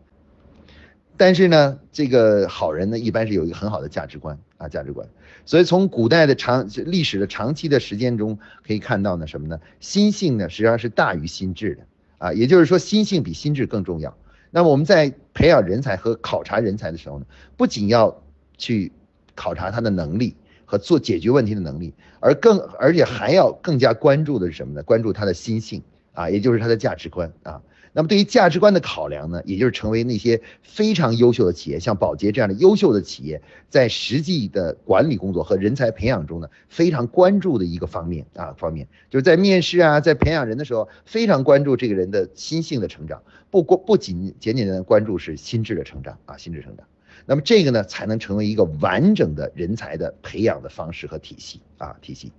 [1.16, 5.06] 但是呢，这个好人呢，一般是有一个很好的价值观啊，价值观。
[5.44, 9.58] 所以从古代的长历史的长期的时间中可以看到呢，什么呢？
[9.80, 11.82] 心性呢实际上是大于心智的
[12.18, 14.16] 啊，也就是说心性比心智更重要。
[14.50, 17.26] 那么我们在培养人才和考察人才的时候呢，
[17.56, 18.22] 不仅要
[18.56, 18.90] 去
[19.34, 20.34] 考察他的能力
[20.64, 24.82] 和做解决问题的能力，而更而且还要更加关注的是什么呢？
[24.82, 25.82] 关注他的心性
[26.12, 27.60] 啊，也就是他的价值观啊。
[27.98, 43.20] 那么对于价值观的考量呢，也就是成为那些非常优秀的企业，像宝洁这样的优秀的企业，在实际的管理工作和人才培养中呢，非常关注的一个方面啊方面，就是在面试啊，在培养人的时候，非常关注这个人的心性的成长，
[43.50, 46.86] 不过不仅简简单单关注是心智的成长啊，心智成长，
[47.26, 52.30] 那么这个呢，才能成为一个完整的人才的培养的方式和体系啊体系。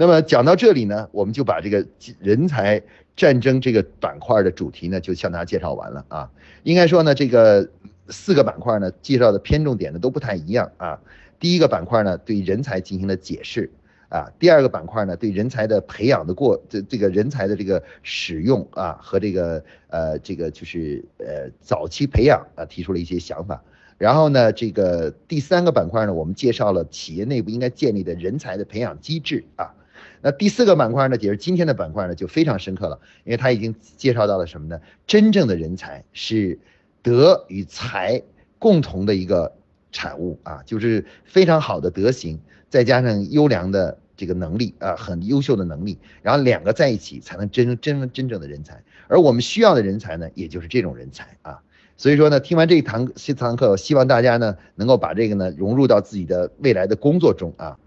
[0.00, 1.84] 那么讲到这里呢，我们就把这个
[2.20, 2.80] 人才
[3.16, 6.30] 战争这个板块的主题呢，就向大家介绍完了啊。
[6.62, 7.68] 应该说呢，这个
[8.08, 11.00] 四个板块呢，介绍的偏重点呢都不太一样啊。
[11.40, 13.68] 第一个板块呢，对人才进行了解释
[14.08, 14.30] 啊。
[14.38, 23.60] 第二个板块呢，对人才的培养的过这这个人才的这个使用啊和这个呃这个就是呃早期培养啊提出了一些想法。
[23.96, 29.74] 然后呢，这个第三个板块呢，我们介绍了企业内部应该建立的人才的培养机制啊。
[30.20, 34.80] 那第四个板块呢，也是今天的板块呢，就非常深刻了，因为他已经介绍到了什么呢？
[35.06, 36.58] 真正的人才是
[37.02, 38.22] 德与才
[38.58, 39.52] 共同的一个
[39.92, 48.82] 产物啊，就是非常好的德行，再加上优良的这个能力啊，很优秀的能力，然后两个在一起才能真真真正的人才。
[49.06, 51.60] 而我们需要的人才呢，也就是这种人才啊。
[51.96, 57.78] 所以说呢，听完这一堂这堂课，希望大家呢能够把这个呢融入到自己的未来的工作中啊，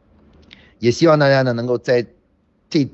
[0.80, 2.06] 也希望大家呢能够在
[2.72, 2.90] 这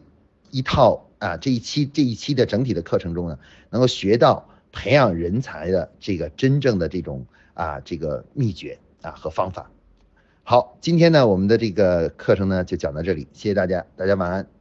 [0.52, 9.72] 一套啊这一期这一期的整体的课程中呢，能够学到培养人才的这个真正的这种啊这个秘诀啊和方法。
[10.44, 14.57] 好，今天呢我们的这个课程呢就讲到这里，谢谢大家，大家晚安。